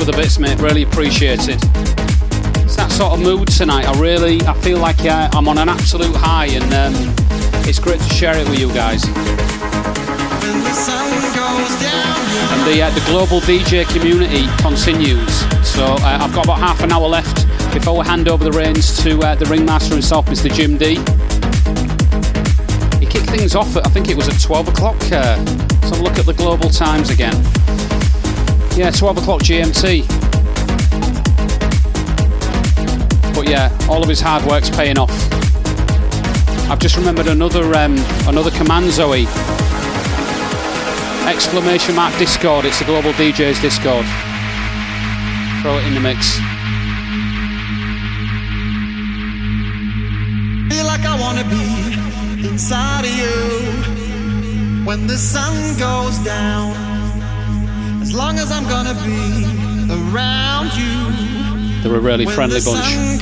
[0.00, 0.58] For the bits, mate.
[0.60, 1.60] Really appreciate it.
[2.64, 3.86] It's that sort of mood tonight.
[3.86, 6.94] I really, I feel like uh, I'm on an absolute high, and um,
[7.68, 9.04] it's great to share it with you guys.
[9.04, 9.12] And
[12.66, 15.34] the uh, the global DJ community continues.
[15.68, 19.02] So uh, I've got about half an hour left before we hand over the reins
[19.02, 20.50] to uh, the ringmaster himself, Mr.
[20.50, 20.94] Jim D.
[22.98, 24.96] He kicked things off at, I think it was at 12 o'clock.
[25.12, 25.36] Uh,
[25.90, 27.34] a look at the global times again.
[28.80, 30.08] Yeah, 12 o'clock GMT.
[33.34, 35.10] But yeah, all of his hard work's paying off.
[36.70, 39.26] I've just remembered another um, another command Zoe.
[41.28, 42.64] Exclamation mark Discord.
[42.64, 44.06] It's the Global DJs Discord.
[45.60, 46.36] Throw it in the mix.
[50.72, 56.89] Feel like I wanna be inside of you when the sun goes down
[58.10, 59.44] as long as I'm gonna be
[59.88, 61.80] around you.
[61.80, 63.20] They're a really friendly bunch.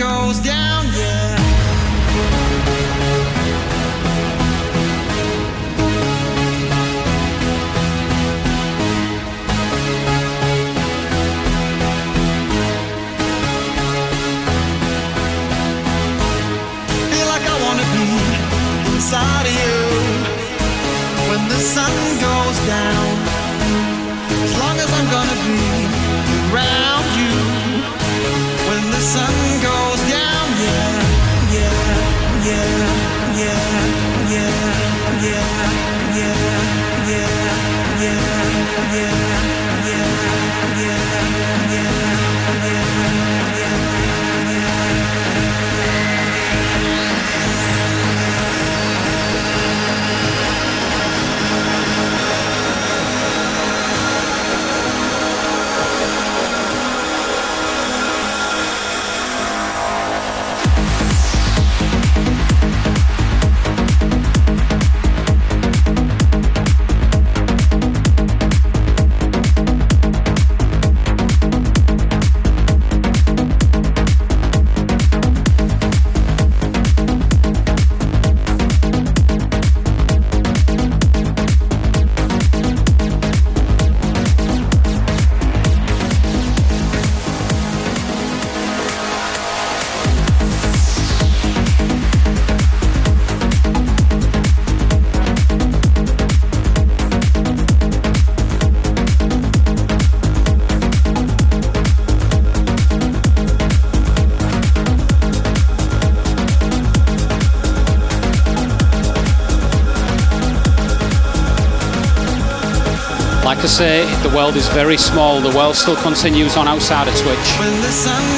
[113.58, 115.40] Like I say, the world is very small.
[115.40, 117.58] The world still continues on outside of Twitch.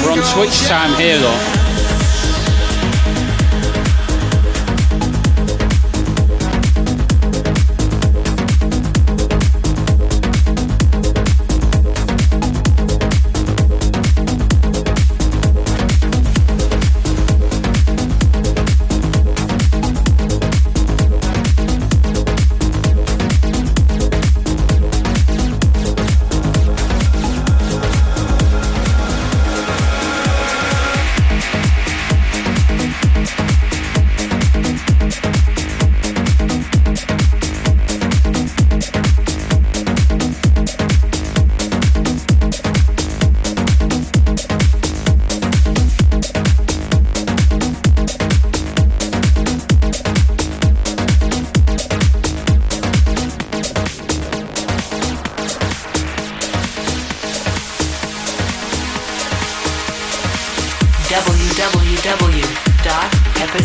[0.03, 1.60] We're on Twitch time here though.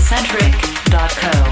[0.08, 1.45] centric.co.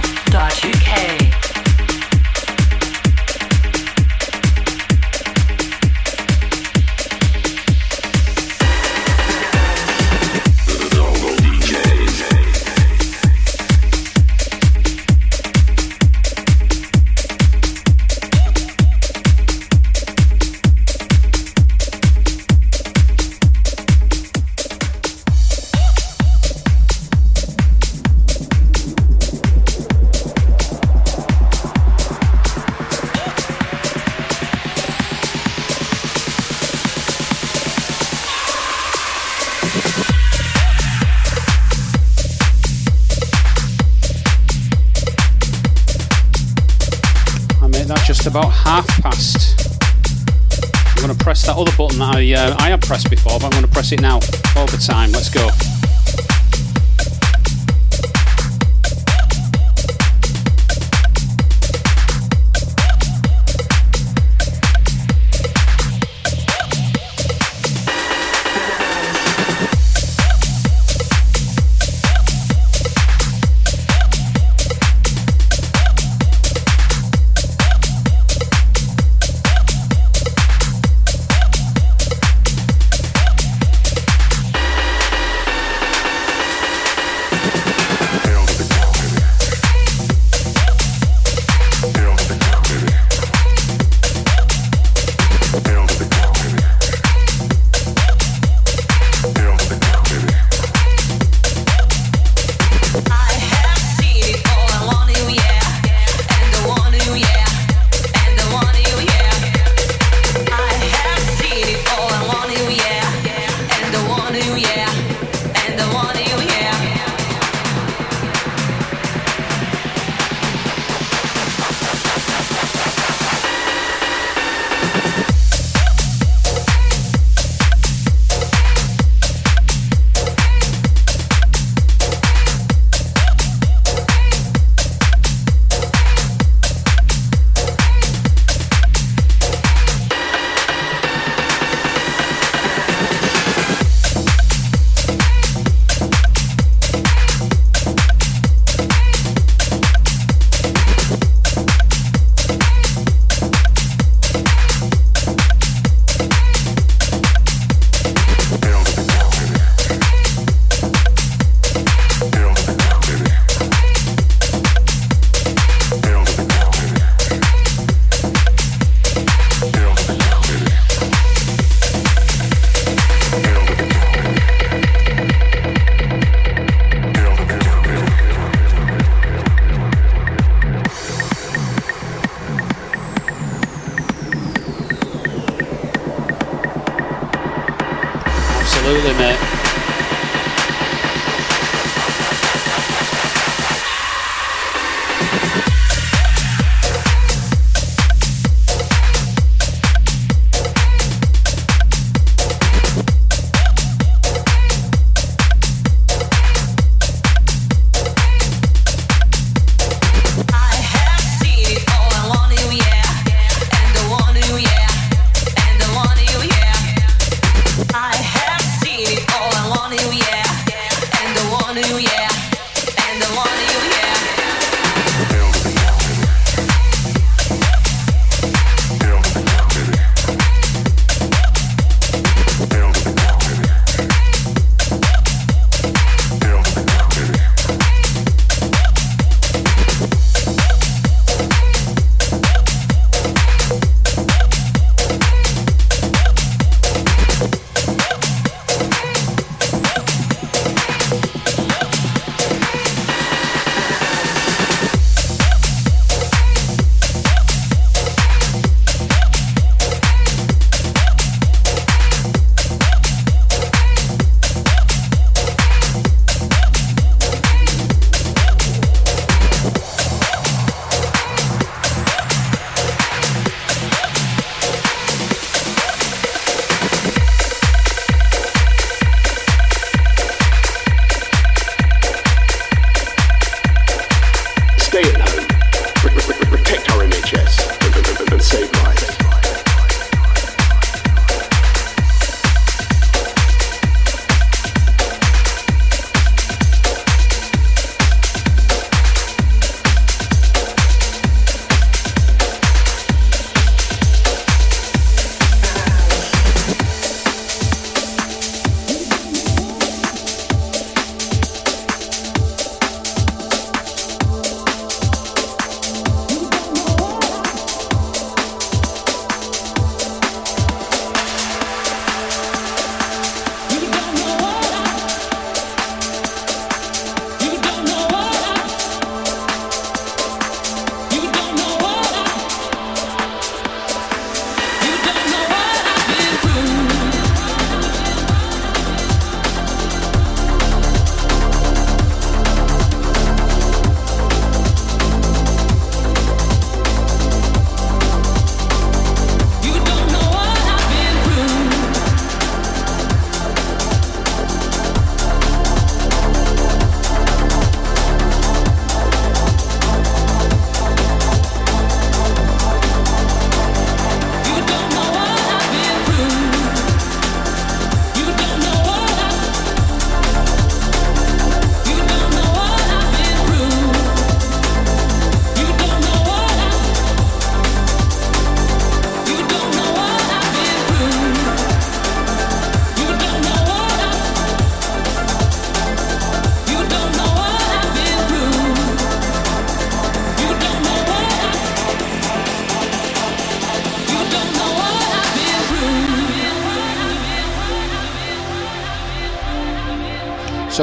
[52.85, 54.20] pressed before, but I'm going to press it now.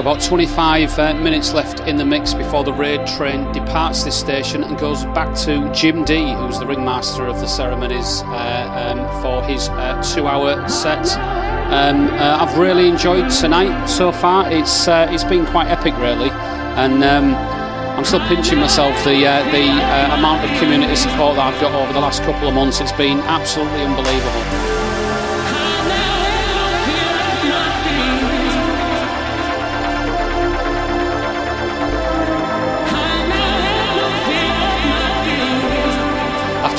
[0.02, 4.64] About 25 uh, minutes left in the mix before the raid train departs this station
[4.64, 9.44] and goes back to Jim D, who's the ringmaster of the ceremonies, uh, um, for
[9.44, 11.06] his uh, two hour set.
[11.72, 14.52] Um, uh, I've really enjoyed tonight so far.
[14.52, 16.32] It's uh, it's been quite epic, really,
[16.82, 17.36] and um,
[17.96, 19.68] I'm still pinching myself the uh, the
[20.18, 22.82] amount of community support that I've got over the last couple of months.
[22.82, 24.61] It's been absolutely unbelievable.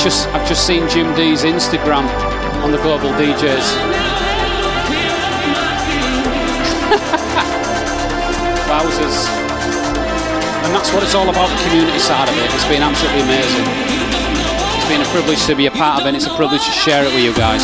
[0.03, 2.09] Just I've just seen Jim D's Instagram
[2.65, 3.39] on the global DJs.
[8.67, 9.29] Wowzers.
[10.65, 12.53] And that's what it's all about, the community side of it.
[12.53, 13.65] It's been absolutely amazing.
[14.75, 16.73] It's been a privilege to be a part of it, and it's a privilege to
[16.73, 17.63] share it with you guys.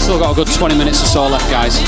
[0.00, 1.80] Still got a good 20 minutes or so left, guys.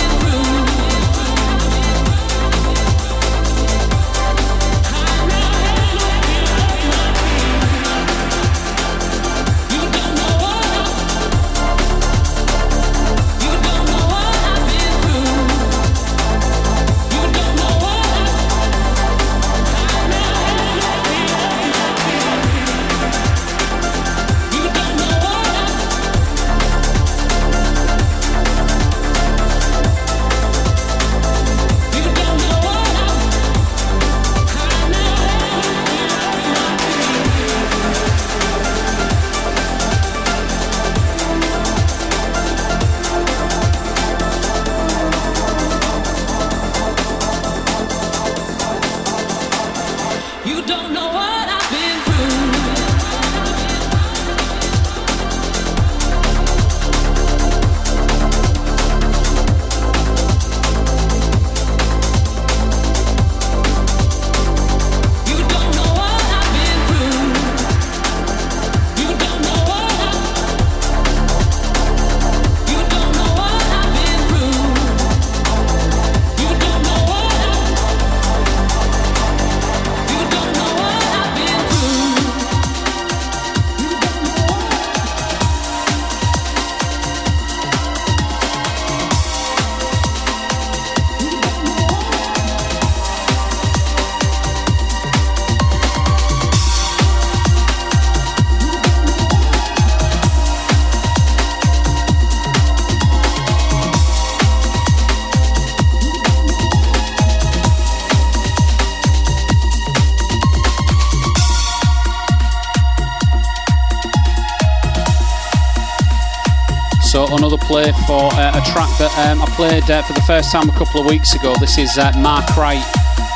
[118.72, 121.54] Track that um, I played uh, for the first time a couple of weeks ago.
[121.60, 122.82] This is uh, Mark Wright,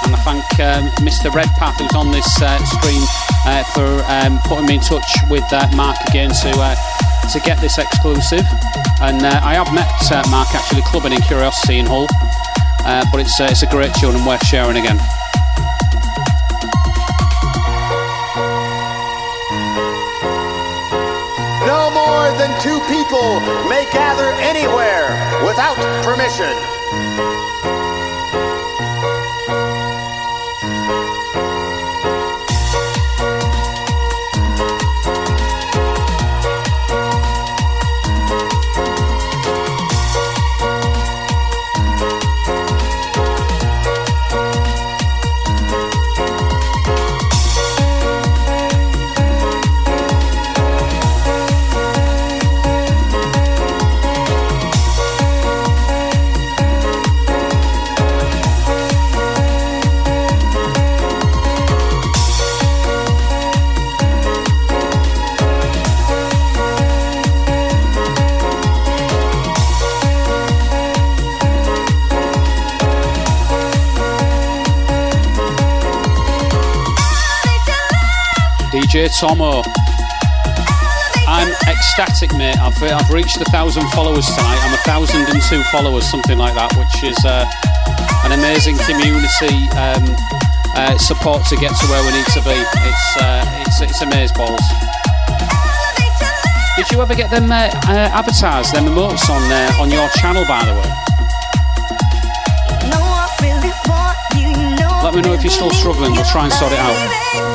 [0.05, 1.33] and I thank um, Mr.
[1.33, 3.03] Redpath, who's on this uh, stream,
[3.47, 6.51] uh, for um, putting me in touch with uh, Mark again to
[7.33, 8.45] to get this exclusive.
[9.01, 9.89] And I have met
[10.31, 12.07] Mark actually clubbing in Curiosity in Hull,
[13.13, 14.99] but it's it's a great tune and worth sharing again.
[22.63, 25.09] Two people may gather anywhere
[25.47, 26.53] without permission.
[79.21, 79.61] Tomo.
[81.29, 82.57] I'm ecstatic, mate.
[82.57, 84.59] I've, I've reached a thousand followers tonight.
[84.65, 87.45] I'm a thousand and two followers, something like that, which is uh,
[88.25, 90.09] an amazing community um,
[90.73, 92.57] uh, support to get to where we need to be.
[92.57, 94.65] It's uh, it's it's amaze balls.
[96.81, 100.49] Did you ever get them uh, uh, avatars, them emotes on uh, on your channel,
[100.49, 100.89] by the way?
[105.05, 106.13] Let me know if you're still struggling.
[106.13, 107.50] We'll try and sort it out.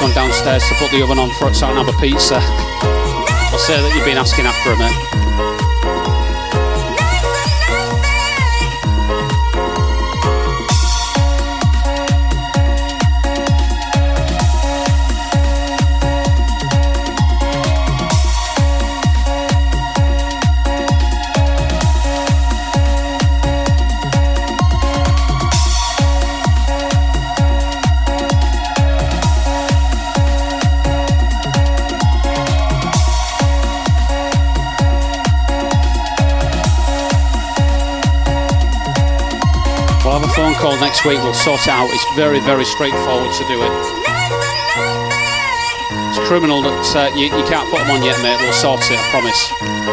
[0.00, 1.48] Gone downstairs to put the oven on for
[1.88, 2.38] a pizza.
[2.40, 5.49] I'll say that you've been asking after a mate.
[41.00, 41.22] Next week.
[41.22, 41.88] We'll sort out.
[41.90, 43.72] It's very, very straightforward to do it.
[46.10, 48.36] It's criminal that uh, you, you can't put them on yet, mate.
[48.40, 49.89] We'll sort it, I promise.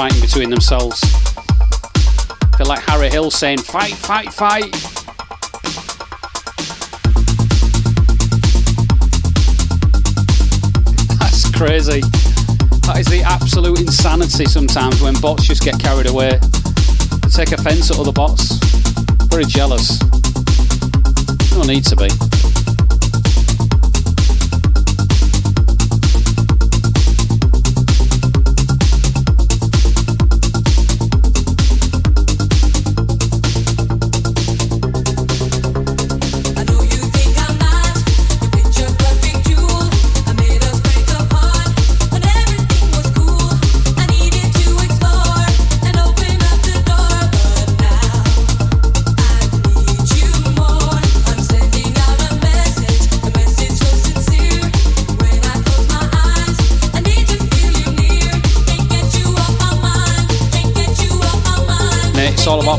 [0.00, 0.98] Fighting between themselves.
[1.04, 4.72] I feel like Harry Hill saying, fight, fight, fight.
[11.18, 12.00] That's crazy.
[12.86, 16.38] That is the absolute insanity sometimes when bots just get carried away.
[17.20, 18.52] They take offence at other bots.
[19.28, 20.00] Very jealous.
[21.52, 22.29] No need to be.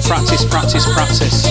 [0.08, 1.48] Practice, practice, practice.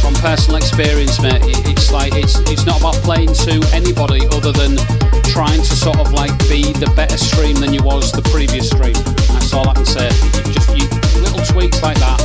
[0.00, 4.76] From personal experience, mate, it's like it's it's not about playing to anybody other than
[5.24, 8.94] trying to sort of like be the better stream than you was the previous stream.
[9.34, 10.08] That's all I can say.
[10.52, 10.86] Just you,
[11.20, 12.18] little tweaks like that.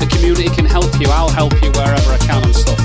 [0.00, 1.08] The community can help you.
[1.08, 2.78] I'll help you wherever I can and stuff.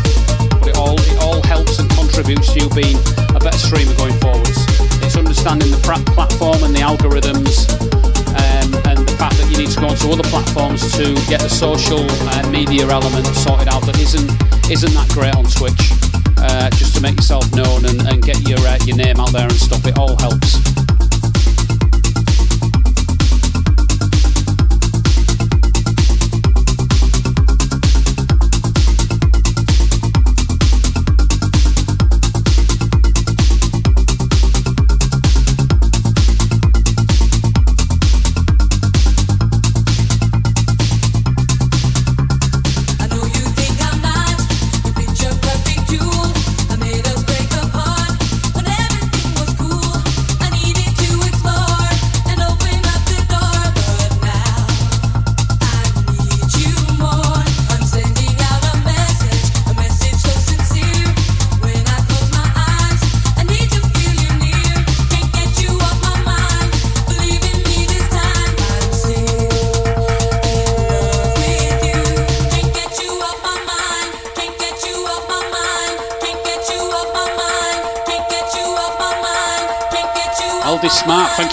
[0.60, 2.98] But it all it all helps and contributes to you being
[3.36, 4.62] a better streamer going forwards.
[5.04, 7.68] It's understanding the platform and the algorithms,
[8.34, 11.50] um, and the fact that you need to go onto other platforms to get the
[11.50, 14.30] social uh, media element sorted out that isn't
[14.72, 15.94] isn't that great on Twitch.
[16.38, 19.48] Uh, just to make yourself known and, and get your uh, your name out there
[19.48, 20.73] and stuff, it all helps.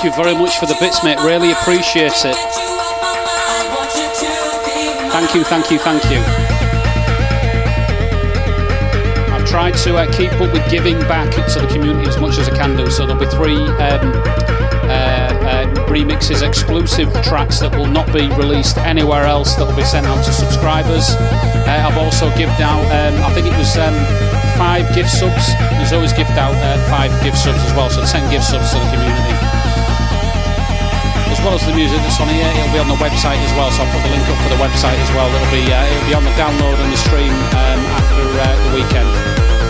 [0.00, 1.18] Thank you very much for the bits, mate.
[1.18, 2.34] Really appreciate it.
[5.12, 6.20] Thank you, thank you, thank you.
[9.30, 12.48] I've tried to uh, keep up with giving back to the community as much as
[12.48, 12.90] I can do.
[12.90, 14.12] So there'll be three um,
[14.88, 19.54] uh, uh, remixes, exclusive tracks that will not be released anywhere else.
[19.56, 21.10] That will be sent out to subscribers.
[21.10, 22.80] Uh, I've also given out.
[22.88, 23.76] Um, I think it was.
[23.76, 23.92] Um,
[24.56, 25.56] five gift subs.
[25.72, 28.78] There's always gift out uh, five gift subs as well, so ten gift subs to
[28.78, 29.49] the community
[31.40, 33.70] as well as the music that's on here, it'll be on the website as well.
[33.70, 35.24] So I'll put the link up for the website as well.
[35.32, 38.76] It'll be uh, it'll be on the download and the stream um, after uh, the
[38.76, 39.69] weekend.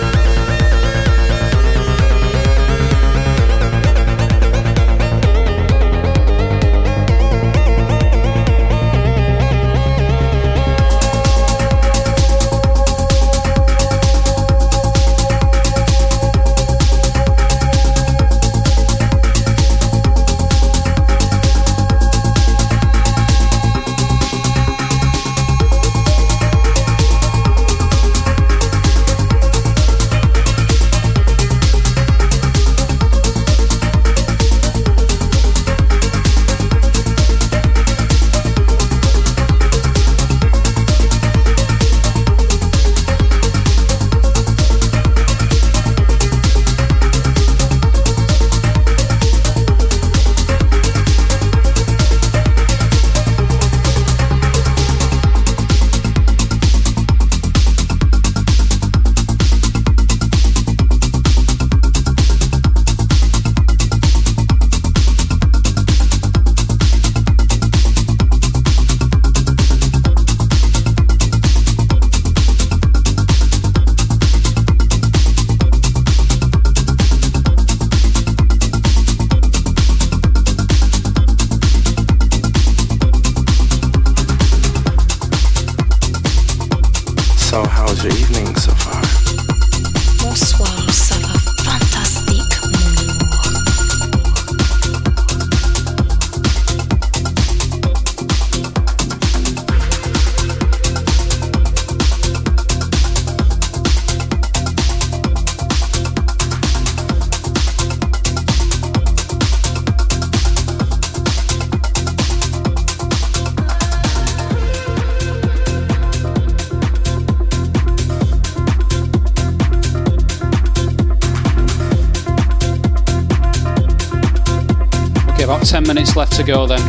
[126.21, 126.83] Left to go then.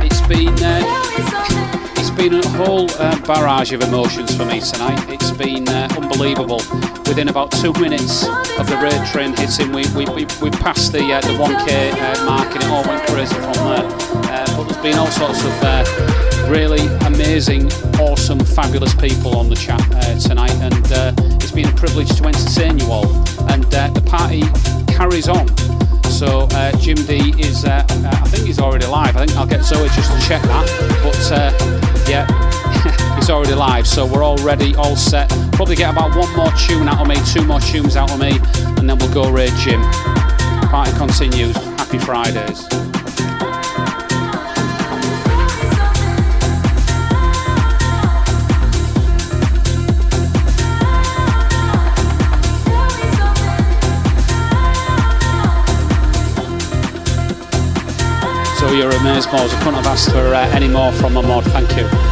[0.00, 0.80] It's been uh,
[1.98, 5.04] it's been a whole uh, barrage of emotions for me tonight.
[5.10, 6.62] It's been uh, unbelievable.
[7.04, 8.26] Within about two minutes
[8.58, 12.24] of the raid train hitting, we we, we, we passed the uh, the 1k uh,
[12.24, 13.84] mark and it all went crazy from there.
[13.84, 17.70] Uh, but there's been all sorts of really amazing,
[18.00, 19.82] awesome, fabulous people on the chat
[20.22, 20.86] tonight, and
[21.42, 23.12] it's been a privilege to entertain you all.
[23.52, 24.40] And the party
[24.90, 25.67] carries on.
[26.18, 29.16] So uh, Jim D is, uh, uh, I think he's already live.
[29.16, 30.66] I think I'll get Zoe just to check that.
[31.00, 32.26] But uh, yeah,
[33.14, 33.86] he's already live.
[33.86, 35.30] So we're all ready, all set.
[35.52, 38.32] Probably get about one more tune out of me, two more tunes out of me,
[38.78, 39.80] and then we'll go raid Jim.
[40.70, 41.54] Party continues.
[41.54, 42.87] Happy Fridays.
[58.80, 59.52] Balls.
[59.52, 61.44] I couldn't have asked for uh, any more from a mod.
[61.46, 62.07] Thank you.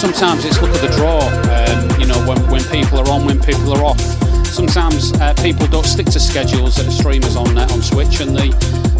[0.00, 1.20] Sometimes it's look at the draw.
[1.52, 4.00] Um, you know, when, when people are on, when people are off.
[4.46, 8.48] Sometimes uh, people don't stick to schedules that streamers on uh, on Twitch, and the,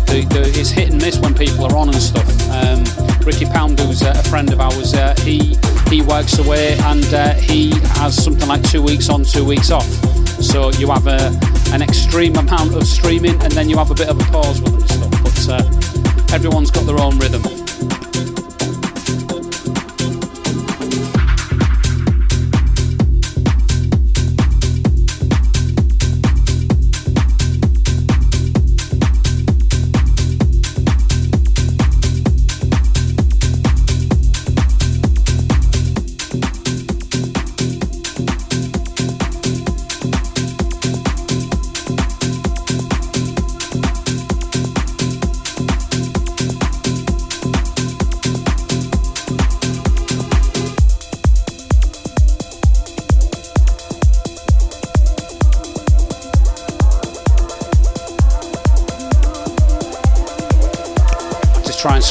[0.06, 2.28] the, the, it's hit and miss when people are on and stuff.
[2.51, 2.85] Um,
[3.24, 5.56] Ricky Pound, who's uh, a friend of ours, uh, he
[5.89, 9.89] he works away and uh, he has something like two weeks on, two weeks off.
[10.43, 11.32] So you have a,
[11.72, 14.72] an extreme amount of streaming, and then you have a bit of a pause with
[14.72, 15.24] them and stuff.
[15.24, 17.60] But uh, everyone's got their own rhythm.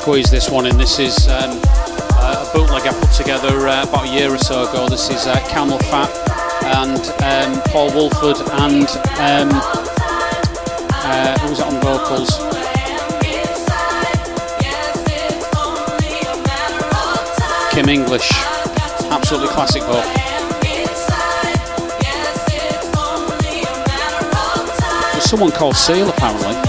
[0.10, 0.76] Squeeze this one in.
[0.76, 1.62] This is um,
[2.18, 4.90] uh, a bootleg I put together uh, about a year or so ago.
[4.90, 6.10] This is uh, Fat
[6.66, 8.88] and um, Paul Woolford and
[9.20, 9.50] um,
[11.06, 12.32] uh, who was it on vocals?
[17.72, 18.32] Kim English.
[19.12, 20.02] Absolutely classic vocal.
[25.12, 26.69] There's someone called Seal apparently.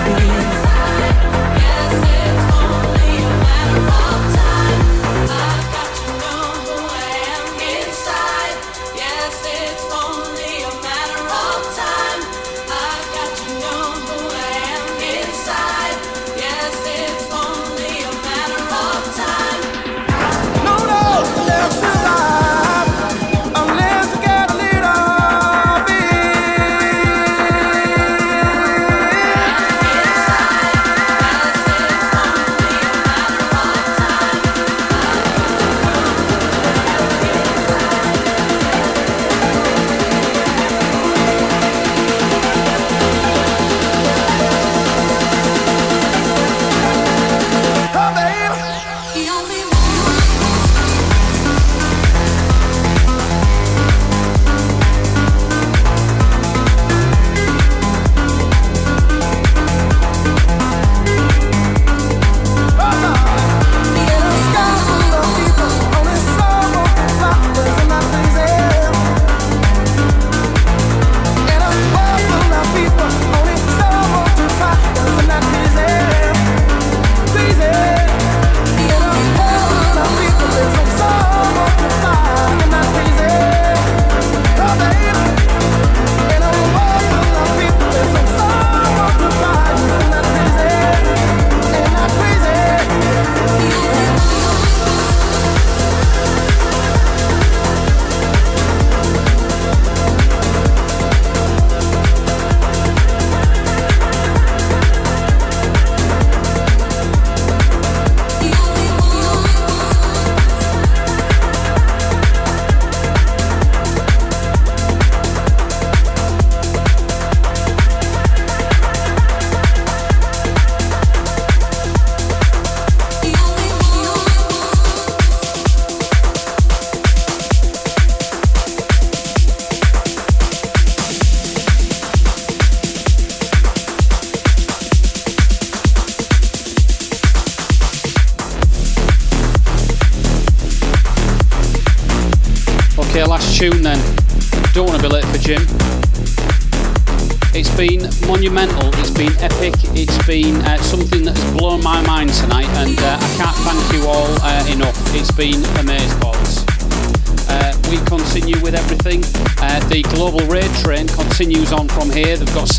[0.00, 0.31] be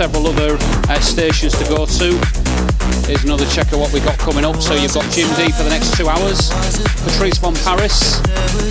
[0.03, 0.57] several other
[0.91, 2.19] uh, stations to go to.
[3.07, 4.61] Here's another check of what we've got coming up.
[4.61, 6.49] So you've got Jim D for the next two hours,
[7.07, 8.19] Patrice von Paris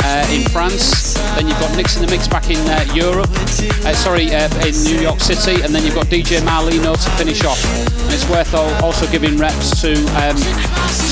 [0.05, 3.95] uh, in France, then you've got Nix in the Mix back in uh, Europe, uh,
[3.95, 7.65] sorry, uh, in New York City, and then you've got DJ Marlino to finish off.
[8.05, 8.53] And it's worth
[8.85, 10.37] also giving reps to um,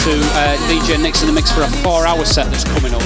[0.05, 3.01] to uh, DJ Nix in the Mix for a four-hour set that's coming up.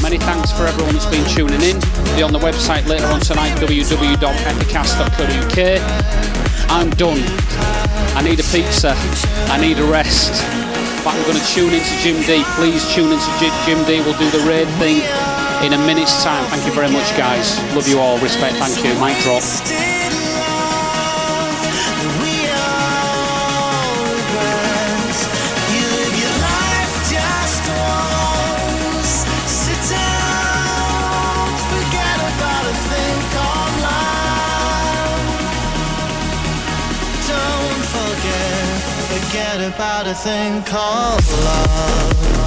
[0.00, 1.78] Many thanks for everyone that's been tuning in.
[2.16, 6.07] Be on the website later on tonight, www.epicast.co.uk.
[6.68, 7.22] I'm done.
[8.16, 8.94] I need a pizza.
[9.48, 10.32] I need a rest.
[11.04, 12.44] But I'm going to tune into Jim D.
[12.56, 13.30] Please tune into
[13.64, 14.00] Jim D.
[14.00, 15.00] We'll do the raid thing
[15.64, 16.44] in a minute's time.
[16.50, 17.58] Thank you very much, guys.
[17.74, 18.18] Love you all.
[18.18, 18.56] Respect.
[18.56, 18.92] Thank you.
[19.00, 19.87] Mic drop.
[39.74, 42.37] About a thing called love